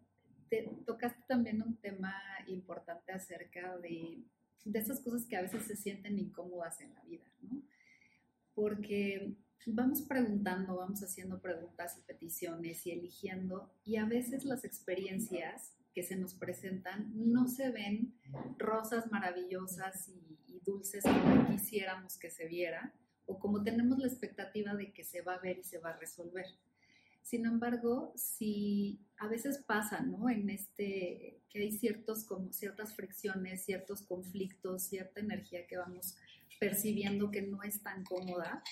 te 0.49 0.63
tocaste 0.85 1.23
también 1.27 1.61
un 1.61 1.77
tema 1.77 2.13
importante 2.47 3.11
acerca 3.11 3.77
de, 3.77 4.23
de 4.65 4.79
esas 4.79 4.99
cosas 4.99 5.25
que 5.25 5.37
a 5.37 5.41
veces 5.41 5.63
se 5.63 5.75
sienten 5.75 6.19
incómodas 6.19 6.79
en 6.81 6.93
la 6.93 7.01
vida, 7.03 7.25
¿no? 7.41 7.62
Porque 8.53 9.35
vamos 9.65 10.01
preguntando, 10.01 10.75
vamos 10.75 11.01
haciendo 11.03 11.39
preguntas 11.39 11.97
y 11.97 12.01
peticiones 12.01 12.85
y 12.85 12.91
eligiendo, 12.91 13.71
y 13.83 13.95
a 13.95 14.05
veces 14.05 14.45
las 14.45 14.65
experiencias 14.65 15.73
que 15.93 16.03
se 16.03 16.15
nos 16.15 16.33
presentan 16.33 17.11
no 17.13 17.47
se 17.47 17.69
ven 17.69 18.13
rosas 18.57 19.11
maravillosas 19.11 20.09
y, 20.09 20.29
dulces 20.65 21.03
como 21.03 21.49
quisiéramos 21.49 22.17
que 22.17 22.29
se 22.29 22.47
viera, 22.47 22.93
o 23.25 23.37
como 23.37 23.63
tenemos 23.63 23.99
la 23.99 24.07
expectativa 24.07 24.73
de 24.75 24.93
que 24.93 25.03
se 25.03 25.21
va 25.21 25.33
a 25.33 25.39
ver 25.39 25.59
y 25.59 25.63
se 25.65 25.77
va 25.77 25.89
a 25.89 25.97
resolver. 25.97 26.45
Sin 27.21 27.45
embargo, 27.45 28.13
si 28.15 29.01
a 29.17 29.27
veces 29.27 29.57
pasa, 29.57 29.99
¿no? 29.99 30.29
En 30.29 30.49
este, 30.49 31.41
que 31.49 31.59
hay 31.59 31.71
ciertos, 31.73 32.23
como 32.23 32.53
ciertas 32.53 32.95
fricciones, 32.95 33.65
ciertos 33.65 34.03
conflictos, 34.03 34.83
cierta 34.83 35.19
energía 35.19 35.67
que 35.67 35.75
vamos 35.75 36.15
percibiendo 36.59 37.31
que 37.31 37.41
no 37.41 37.63
es 37.63 37.81
tan 37.81 38.03
cómoda, 38.03 38.63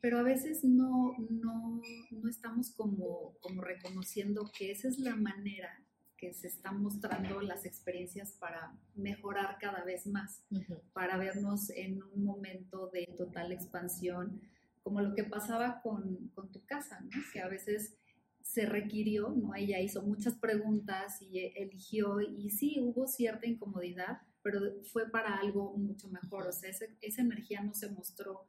pero 0.00 0.18
a 0.18 0.22
veces 0.22 0.64
no, 0.64 1.16
no, 1.30 1.80
no 2.10 2.28
estamos 2.28 2.70
como, 2.72 3.38
como 3.40 3.62
reconociendo 3.62 4.50
que 4.56 4.70
esa 4.70 4.88
es 4.88 4.98
la 4.98 5.16
manera 5.16 5.82
que 6.18 6.32
se 6.34 6.46
están 6.46 6.82
mostrando 6.82 7.40
las 7.40 7.64
experiencias 7.64 8.32
para 8.32 8.76
mejorar 8.94 9.56
cada 9.58 9.84
vez 9.84 10.06
más, 10.06 10.44
para 10.92 11.16
vernos 11.16 11.70
en 11.70 12.02
un 12.02 12.24
momento 12.24 12.88
de 12.88 13.06
total 13.16 13.52
expansión, 13.52 14.40
como 14.82 15.00
lo 15.00 15.14
que 15.14 15.24
pasaba 15.24 15.80
con, 15.82 16.28
con, 16.34 16.52
tu 16.52 16.64
casa, 16.66 17.00
¿no? 17.00 17.10
que 17.32 17.40
a 17.40 17.48
veces 17.48 17.96
se 18.42 18.66
requirió, 18.66 19.30
¿no? 19.30 19.54
ella 19.54 19.80
hizo 19.80 20.02
muchas 20.02 20.34
preguntas 20.34 21.20
y 21.22 21.40
eligió, 21.56 22.20
y 22.20 22.50
sí 22.50 22.76
hubo 22.80 23.06
cierta 23.06 23.46
incomodidad, 23.46 24.18
pero 24.44 24.60
fue 24.92 25.10
para 25.10 25.38
algo 25.38 25.72
mucho 25.76 26.08
mejor, 26.08 26.46
o 26.46 26.52
sea, 26.52 26.68
esa, 26.68 26.84
esa 27.00 27.22
energía 27.22 27.62
no 27.62 27.72
se 27.72 27.90
mostró 27.90 28.46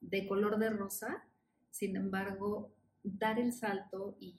de 0.00 0.26
color 0.26 0.58
de 0.58 0.68
rosa, 0.68 1.24
sin 1.70 1.96
embargo, 1.96 2.70
dar 3.02 3.40
el 3.40 3.52
salto 3.52 4.16
y, 4.20 4.38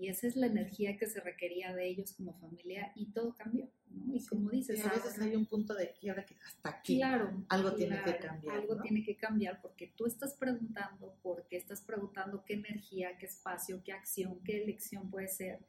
esa 0.00 0.28
es 0.28 0.36
la 0.36 0.46
energía 0.46 0.96
que 0.96 1.08
se 1.08 1.18
requería 1.18 1.74
de 1.74 1.88
ellos 1.88 2.12
como 2.12 2.32
familia 2.34 2.92
y 2.94 3.06
todo 3.06 3.34
cambió, 3.34 3.68
¿no? 3.90 4.14
Y 4.14 4.24
como 4.24 4.48
dices... 4.48 4.86
a 4.86 4.90
veces 4.90 5.18
hay 5.18 5.34
un 5.34 5.44
punto 5.44 5.74
de 5.74 5.92
quiebra 5.92 6.24
que 6.24 6.36
hasta 6.36 6.68
aquí 6.68 6.98
claro, 6.98 7.44
algo 7.48 7.74
tiene 7.74 8.00
que 8.04 8.16
cambiar. 8.16 8.58
Algo 8.58 8.80
tiene 8.80 9.02
que 9.02 9.16
cambiar 9.16 9.60
porque 9.60 9.92
tú 9.96 10.06
estás 10.06 10.34
preguntando, 10.34 11.16
porque 11.20 11.56
estás 11.56 11.82
preguntando 11.82 12.44
qué 12.44 12.54
energía, 12.54 13.18
qué 13.18 13.26
espacio, 13.26 13.82
qué 13.82 13.92
acción, 13.92 14.38
qué 14.44 14.62
elección 14.62 15.10
puede 15.10 15.26
ser. 15.26 15.66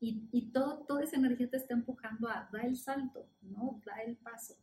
Y, 0.00 0.28
y 0.32 0.50
todo, 0.52 0.84
toda 0.86 1.04
esa 1.04 1.16
energía 1.16 1.50
te 1.50 1.58
está 1.58 1.74
empujando 1.74 2.28
a 2.28 2.48
dar 2.52 2.64
el 2.64 2.76
salto, 2.76 3.28
¿no? 3.42 3.82
Da 3.84 4.02
el 4.02 4.16
paso 4.16 4.56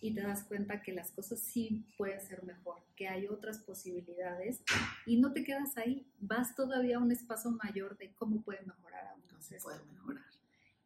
y 0.00 0.14
te 0.14 0.22
das 0.22 0.44
cuenta 0.44 0.82
que 0.82 0.92
las 0.92 1.10
cosas 1.10 1.40
sí 1.40 1.86
pueden 1.96 2.20
ser 2.20 2.44
mejor, 2.44 2.82
que 2.94 3.08
hay 3.08 3.26
otras 3.26 3.58
posibilidades 3.58 4.62
y 5.06 5.18
no 5.18 5.32
te 5.32 5.42
quedas 5.42 5.76
ahí, 5.76 6.06
vas 6.20 6.54
todavía 6.54 6.96
a 6.96 7.00
un 7.00 7.12
espacio 7.12 7.50
mayor 7.50 7.96
de 7.96 8.12
cómo 8.14 8.42
puede 8.42 8.60
mejorar 8.64 9.06
aún. 9.06 9.22
¿Cómo 9.22 9.62
puede 9.62 9.84
mejorar? 9.92 10.24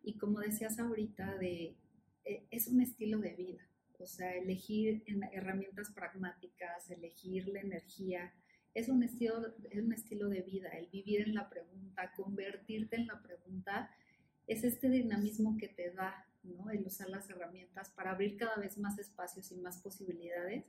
Y 0.02 0.16
como 0.16 0.40
decías 0.40 0.78
ahorita, 0.78 1.36
de, 1.36 1.76
eh, 2.24 2.46
es 2.50 2.68
un 2.68 2.80
estilo 2.80 3.18
de 3.18 3.34
vida, 3.34 3.66
o 3.98 4.06
sea, 4.06 4.34
elegir 4.34 5.02
herramientas 5.32 5.90
pragmáticas, 5.90 6.90
elegir 6.90 7.48
la 7.48 7.60
energía, 7.60 8.32
es 8.74 8.88
un, 8.88 9.02
estilo, 9.02 9.54
es 9.70 9.82
un 9.82 9.92
estilo 9.92 10.28
de 10.28 10.42
vida, 10.42 10.68
el 10.70 10.86
vivir 10.86 11.22
en 11.22 11.34
la 11.34 11.48
pregunta, 11.48 12.12
convertirte 12.16 12.96
en 12.96 13.06
la 13.06 13.20
pregunta, 13.20 13.90
es 14.46 14.64
este 14.64 14.88
dinamismo 14.88 15.56
que 15.56 15.68
te 15.68 15.92
da 15.92 16.26
el 16.72 16.86
usar 16.86 17.08
las 17.08 17.28
herramientas 17.30 17.90
para 17.90 18.12
abrir 18.12 18.36
cada 18.36 18.56
vez 18.56 18.78
más 18.78 18.98
espacios 18.98 19.52
y 19.52 19.56
más 19.56 19.80
posibilidades. 19.82 20.64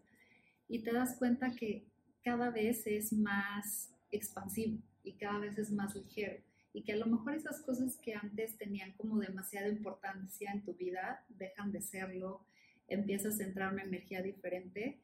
Y 0.68 0.84
te 0.84 0.94
das 0.94 1.16
cuenta 1.18 1.56
que 1.56 1.88
cada 2.24 2.50
vez 2.50 2.86
es 2.86 3.14
más 3.14 3.94
expansivo 4.12 4.82
y 5.04 5.14
cada 5.14 5.40
vez 5.40 5.58
es 5.58 5.72
más 5.72 5.96
ligero. 5.96 6.42
Y 6.74 6.84
que 6.84 6.94
a 6.94 6.98
lo 6.98 7.08
mejor 7.08 7.36
esas 7.36 7.62
cosas 7.62 7.98
que 7.98 8.14
antes 8.16 8.58
tenían 8.58 8.94
como 8.94 9.20
demasiada 9.20 9.68
importancia 9.68 10.52
en 10.52 10.64
tu 10.64 10.74
vida 10.74 11.26
dejan 11.30 11.72
de 11.72 11.82
serlo, 11.82 12.46
empiezas 12.88 13.40
a 13.40 13.44
entrar 13.44 13.74
una 13.74 13.84
energía 13.84 14.22
diferente. 14.22 15.02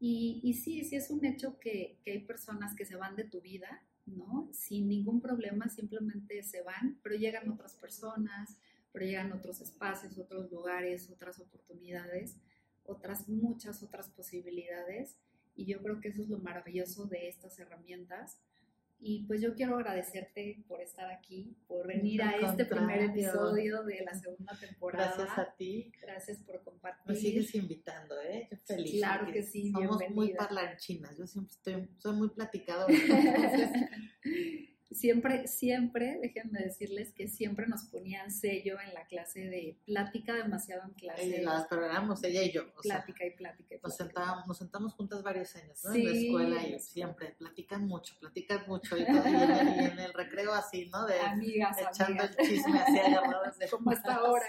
Y, 0.00 0.40
y 0.44 0.54
sí, 0.54 0.84
sí 0.84 0.96
es 0.96 1.10
un 1.10 1.24
hecho 1.24 1.58
que, 1.58 1.98
que 2.04 2.12
hay 2.12 2.20
personas 2.20 2.74
que 2.76 2.84
se 2.84 2.96
van 2.96 3.16
de 3.16 3.24
tu 3.24 3.40
vida, 3.40 3.82
¿no? 4.06 4.48
Sin 4.52 4.88
ningún 4.88 5.20
problema, 5.20 5.68
simplemente 5.68 6.42
se 6.42 6.62
van, 6.62 6.98
pero 7.02 7.16
llegan 7.16 7.50
otras 7.50 7.74
personas, 7.74 8.56
pero 8.92 9.04
llegan 9.04 9.32
otros 9.32 9.60
espacios, 9.60 10.18
otros 10.18 10.50
lugares, 10.50 11.10
otras 11.10 11.38
oportunidades, 11.40 12.36
otras, 12.84 13.28
muchas 13.28 13.82
otras 13.82 14.08
posibilidades. 14.08 15.16
Y 15.54 15.66
yo 15.66 15.82
creo 15.82 16.00
que 16.00 16.08
eso 16.08 16.22
es 16.22 16.28
lo 16.28 16.38
maravilloso 16.38 17.06
de 17.06 17.28
estas 17.28 17.58
herramientas. 17.58 18.40
Y 19.00 19.24
pues 19.26 19.40
yo 19.40 19.54
quiero 19.54 19.76
agradecerte 19.76 20.64
por 20.66 20.80
estar 20.80 21.10
aquí, 21.10 21.56
por 21.68 21.86
venir 21.86 22.22
a 22.22 22.36
este 22.36 22.64
primer 22.64 23.02
episodio 23.02 23.84
de 23.84 24.02
la 24.02 24.14
segunda 24.14 24.58
temporada. 24.58 25.14
Gracias 25.16 25.38
a 25.38 25.54
ti. 25.54 25.92
Gracias 26.00 26.38
por 26.38 26.62
compartir. 26.96 27.34
Me 27.34 27.42
sigues 27.42 27.54
invitando, 27.54 28.20
¿eh? 28.20 28.48
Yo 28.50 28.56
feliz. 28.64 28.92
Claro 28.92 29.32
que 29.32 29.42
sí, 29.42 29.70
Somos 29.72 30.02
muy 30.10 30.34
parlanchinas. 30.34 31.16
Yo 31.16 31.26
siempre 31.26 31.52
estoy, 31.52 31.88
soy 31.98 32.16
muy 32.16 32.30
platicadora. 32.30 32.92
siempre, 34.90 35.46
siempre, 35.46 36.18
déjenme 36.20 36.60
decirles 36.60 37.12
que 37.12 37.28
siempre 37.28 37.66
nos 37.66 37.84
ponían 37.84 38.30
sello 38.30 38.78
en 38.80 38.94
la 38.94 39.06
clase 39.06 39.40
de 39.40 39.78
plática 39.84 40.34
demasiado 40.34 40.84
en 40.84 40.94
clase. 40.94 41.40
Eh, 41.40 41.42
las 41.42 41.66
programamos, 41.66 42.22
ella 42.24 42.42
y 42.42 42.52
yo. 42.52 42.72
plática 42.82 43.26
y 43.26 43.30
plática. 43.30 43.76
nos, 43.82 43.96
sentábamos, 43.96 44.46
nos 44.46 44.58
sentamos 44.58 44.94
juntas 44.94 45.22
varios 45.22 45.54
años, 45.56 45.84
¿no? 45.84 45.94
en 45.94 46.04
la 46.04 46.12
escuela 46.12 46.66
y 46.66 46.78
siempre 46.80 47.34
platican 47.38 47.86
mucho, 47.86 48.14
platican 48.18 48.64
mucho 48.66 48.96
y, 48.96 49.04
todo, 49.04 49.28
y, 49.28 49.84
en, 49.84 49.98
el, 49.98 50.12
recreo 50.12 50.52
así, 50.52 50.88
¿no? 50.88 51.06
De, 51.06 51.20
amigas, 51.20 51.76
echando 51.78 52.22
el 52.22 52.36
chisme 52.36 52.78
así 52.78 52.98
llamadas 53.10 53.58
de 53.58 53.68
Como 53.68 53.90
hasta 53.90 54.14
ahora. 54.14 54.46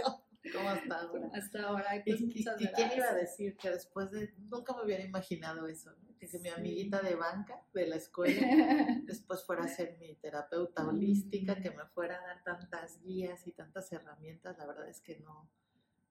¿Cómo 0.54 0.70
hasta 0.70 1.02
ahora? 1.02 1.30
Hasta 1.34 1.64
ahora. 1.64 2.04
Pues, 2.06 2.22
¿Y, 2.22 2.44
quién 2.44 2.92
iba 2.96 3.10
a 3.10 3.16
decir 3.16 3.58
que 3.58 3.70
después 3.72 4.12
de... 4.12 4.34
Nunca 4.38 4.76
me 4.76 4.84
hubiera 4.84 5.04
imaginado 5.04 5.68
eso, 5.68 5.92
¿no? 6.02 6.10
que 6.20 6.40
mi 6.40 6.50
amiguita 6.50 7.02
de 7.02 7.16
banca 7.16 7.64
de 7.74 7.88
la 7.88 7.96
escuela 7.96 8.42
después 9.06 9.44
fuera 9.46 9.64
a 9.64 9.68
ser 9.68 9.98
mi 10.00 10.16
terapeuta 10.16 10.86
holística, 10.86 11.56
que 11.62 11.72
me 11.72 11.86
fuera 11.86 12.20
a 12.20 12.28
dar 12.28 12.44
tantas 12.44 13.02
guías 13.02 13.48
y 13.48 13.54
tantas 13.54 13.92
herramientas, 13.94 14.58
la 14.58 14.66
verdad 14.66 14.90
es 14.90 15.00
que 15.00 15.20
no, 15.20 15.50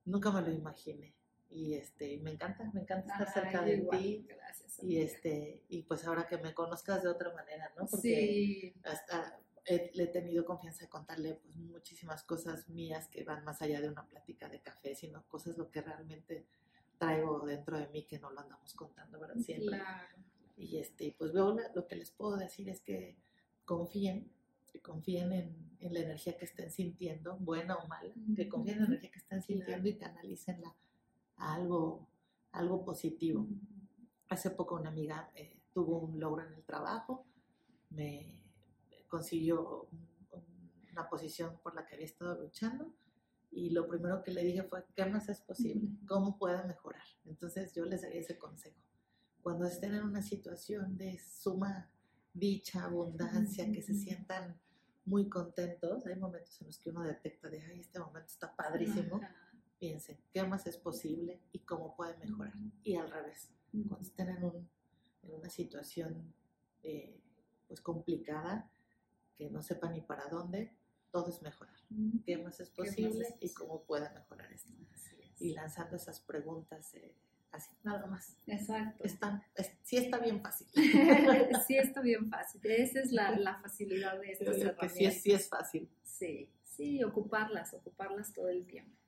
nunca 0.07 0.31
me 0.31 0.41
lo 0.41 0.51
imaginé. 0.51 1.15
Y 1.51 1.75
este, 1.75 2.19
me 2.19 2.33
encanta, 2.33 2.71
me 2.73 2.83
encanta 2.83 3.13
estar 3.13 3.33
cerca 3.33 3.63
de 3.63 3.79
ti. 3.91 4.27
Gracias. 4.29 4.83
Y 4.83 5.01
este, 5.01 5.65
y 5.69 5.83
pues 5.83 6.07
ahora 6.07 6.27
que 6.27 6.39
me 6.39 6.53
conozcas 6.53 7.03
de 7.03 7.09
otra 7.09 7.33
manera, 7.33 7.73
¿no? 7.77 7.87
Porque 7.87 8.75
hasta 8.85 9.39
le 9.71 10.03
he 10.03 10.07
tenido 10.07 10.45
confianza 10.45 10.85
de 10.85 10.89
contarle 10.89 11.35
pues 11.35 11.57
muchísimas 11.57 12.23
cosas 12.23 12.69
mías 12.69 13.09
que 13.09 13.25
van 13.25 13.45
más 13.45 13.61
allá 13.63 13.81
de 13.81 13.89
una 13.89 14.07
plática 14.07 14.49
de 14.49 14.61
café, 14.61 14.95
sino 14.95 15.23
cosas 15.29 15.59
lo 15.59 15.71
que 15.71 15.83
realmente 15.83 16.47
traigo 16.99 17.47
dentro 17.47 17.79
de 17.79 17.89
mí 17.89 18.05
que 18.05 18.19
no 18.19 18.31
lo 18.31 18.41
andamos 18.41 18.75
contando, 18.75 19.19
¿verdad? 19.19 19.37
Siempre. 19.37 19.81
Y 20.57 20.79
este, 20.79 21.15
pues 21.17 21.33
veo 21.33 21.57
lo 21.75 21.87
que 21.87 21.97
les 21.97 22.11
puedo 22.11 22.37
decir 22.37 22.69
es 22.69 22.81
que 22.81 23.17
confíen, 23.65 24.31
que 24.73 24.81
confíen 24.81 25.33
en, 25.33 25.69
la 25.81 26.01
energía 26.01 26.37
que 26.37 26.45
estén 26.45 26.71
sintiendo, 26.71 27.37
buena 27.37 27.77
o 27.77 27.87
mala, 27.87 28.13
que 28.35 28.49
confíen 28.49 28.77
en 28.77 28.83
la 28.83 28.89
energía 28.89 29.11
que 29.13 29.19
estén 29.19 29.43
sintiendo 29.43 29.89
y 29.89 29.97
canalícenla 29.97 30.75
a 31.37 31.55
algo, 31.55 32.09
algo 32.51 32.85
positivo. 32.85 33.47
Hace 34.29 34.51
poco 34.51 34.75
una 34.75 34.89
amiga 34.89 35.31
eh, 35.37 35.57
tuvo 35.73 36.01
un 36.01 36.19
logro 36.19 36.45
en 36.45 36.53
el 36.53 36.65
trabajo, 36.65 37.25
me 37.91 38.48
consiguió 39.09 39.89
una 40.93 41.09
posición 41.09 41.59
por 41.63 41.75
la 41.75 41.87
que 41.87 41.95
había 41.95 42.07
estado 42.07 42.41
luchando 42.41 42.95
y 43.51 43.71
lo 43.71 43.89
primero 43.89 44.23
que 44.23 44.33
le 44.33 44.45
dije 44.45 44.63
fue, 44.63 44.85
¿qué 44.95 45.07
más 45.07 45.29
es 45.29 45.41
posible? 45.41 45.89
¿Cómo 46.07 46.39
puede 46.39 46.63
mejorar? 46.65 47.03
Entonces 47.25 47.75
yo 47.75 47.85
les 47.85 48.03
daría 48.03 48.21
ese 48.21 48.39
consejo. 48.39 48.81
Cuando 49.43 49.67
estén 49.67 49.95
en 49.95 50.05
una 50.05 50.23
situación 50.23 50.97
de 50.97 51.19
suma 51.19 51.91
dicha, 52.35 52.85
abundancia, 52.85 53.71
que 53.73 53.83
se 53.83 53.95
sientan 53.95 54.61
muy 55.05 55.29
contentos, 55.29 56.07
hay 56.07 56.17
momentos 56.17 56.61
en 56.61 56.67
los 56.67 56.79
que 56.79 56.91
uno 56.91 57.03
detecta 57.03 57.49
de, 57.49 57.63
ay, 57.63 57.81
este 57.81 57.99
momento 57.99 58.29
está 58.29 58.55
padrísimo, 58.55 59.21
piensen, 59.79 60.19
¿qué 60.33 60.45
más 60.45 60.67
es 60.67 60.77
posible 60.77 61.41
y 61.53 61.61
cómo 61.61 61.97
puede 61.97 62.17
mejorar? 62.19 62.55
Y 62.83 62.97
al 62.97 63.11
revés, 63.11 63.51
cuando 63.71 64.01
estén 64.01 64.29
en, 64.29 64.45
un, 64.45 64.69
en 65.23 65.35
una 65.35 65.49
situación 65.49 66.35
eh, 66.83 67.19
pues 67.67 67.81
complicada, 67.81 68.71
que 69.39 69.49
no 69.49 69.63
sepan 69.63 69.93
ni 69.93 70.01
para 70.01 70.27
dónde, 70.27 70.73
todo 71.11 71.31
es 71.31 71.41
mejorar. 71.41 71.77
¿Qué 72.27 72.37
más 72.37 72.59
es 72.61 72.71
posible 72.71 73.35
y 73.41 73.51
cómo 73.55 73.83
pueda 73.85 74.13
mejorar 74.13 74.53
esto? 74.53 74.73
Y 75.39 75.53
lanzando 75.53 75.97
esas 75.97 76.21
preguntas 76.21 76.93
eh, 76.95 77.15
así, 77.53 77.71
nada 77.85 78.07
más. 78.07 78.37
Exacto. 78.49 79.05
Está, 79.05 79.47
sí 79.85 79.97
está 79.97 80.19
bien 80.19 80.43
fácil. 80.43 80.67
sí 81.67 81.79
está 81.79 82.01
bien 82.01 82.29
fácil. 82.29 82.61
Esa 82.65 83.01
es 83.01 83.13
la, 83.13 83.31
la 83.39 83.61
facilidad 83.61 84.21
de 84.21 84.33
estas 84.33 84.59
herramientas. 84.59 84.93
sí 84.93 85.11
sí 85.13 85.33
es 85.33 85.49
fácil. 85.49 85.89
Sí, 86.03 86.51
sí, 86.65 87.05
ocuparlas, 87.05 87.73
ocuparlas 87.73 88.33
todo 88.33 88.49
el 88.49 88.67
tiempo. 88.67 88.99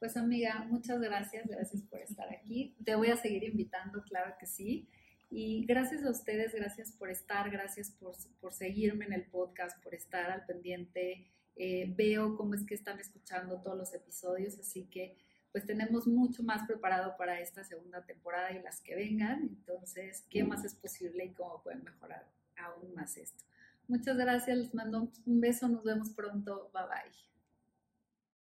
Pues 0.00 0.16
amiga, 0.16 0.66
muchas 0.68 1.00
gracias, 1.00 1.46
gracias 1.46 1.82
por 1.82 2.00
estar 2.00 2.28
aquí. 2.30 2.76
Te 2.84 2.96
voy 2.96 3.08
a 3.08 3.16
seguir 3.16 3.44
invitando, 3.44 4.02
claro 4.02 4.34
que 4.38 4.46
sí. 4.46 4.88
Y 5.30 5.66
gracias 5.66 6.04
a 6.04 6.10
ustedes, 6.10 6.54
gracias 6.54 6.92
por 6.92 7.10
estar, 7.10 7.50
gracias 7.50 7.90
por, 7.90 8.14
por 8.40 8.52
seguirme 8.52 9.06
en 9.06 9.12
el 9.12 9.24
podcast, 9.24 9.82
por 9.82 9.94
estar 9.94 10.30
al 10.30 10.46
pendiente 10.46 11.26
eh, 11.56 11.90
veo 11.96 12.36
cómo 12.36 12.52
es 12.52 12.64
que 12.64 12.74
están 12.74 13.00
escuchando 13.00 13.62
todos 13.62 13.78
los 13.78 13.94
episodios, 13.94 14.58
así 14.58 14.84
que 14.84 15.16
pues 15.52 15.64
tenemos 15.64 16.06
mucho 16.06 16.42
más 16.42 16.66
preparado 16.66 17.16
para 17.16 17.40
esta 17.40 17.64
segunda 17.64 18.04
temporada 18.04 18.52
y 18.52 18.62
las 18.62 18.82
que 18.82 18.94
vengan, 18.94 19.40
entonces, 19.42 20.26
¿qué 20.28 20.44
más 20.44 20.66
es 20.66 20.74
posible 20.74 21.24
y 21.24 21.32
cómo 21.32 21.62
pueden 21.62 21.82
mejorar 21.82 22.28
aún 22.58 22.94
más 22.94 23.16
esto? 23.16 23.42
Muchas 23.88 24.18
gracias, 24.18 24.58
les 24.58 24.74
mando 24.74 25.10
un 25.24 25.40
beso, 25.40 25.66
nos 25.66 25.82
vemos 25.82 26.10
pronto, 26.10 26.70
bye 26.74 26.82
bye. 26.82 27.35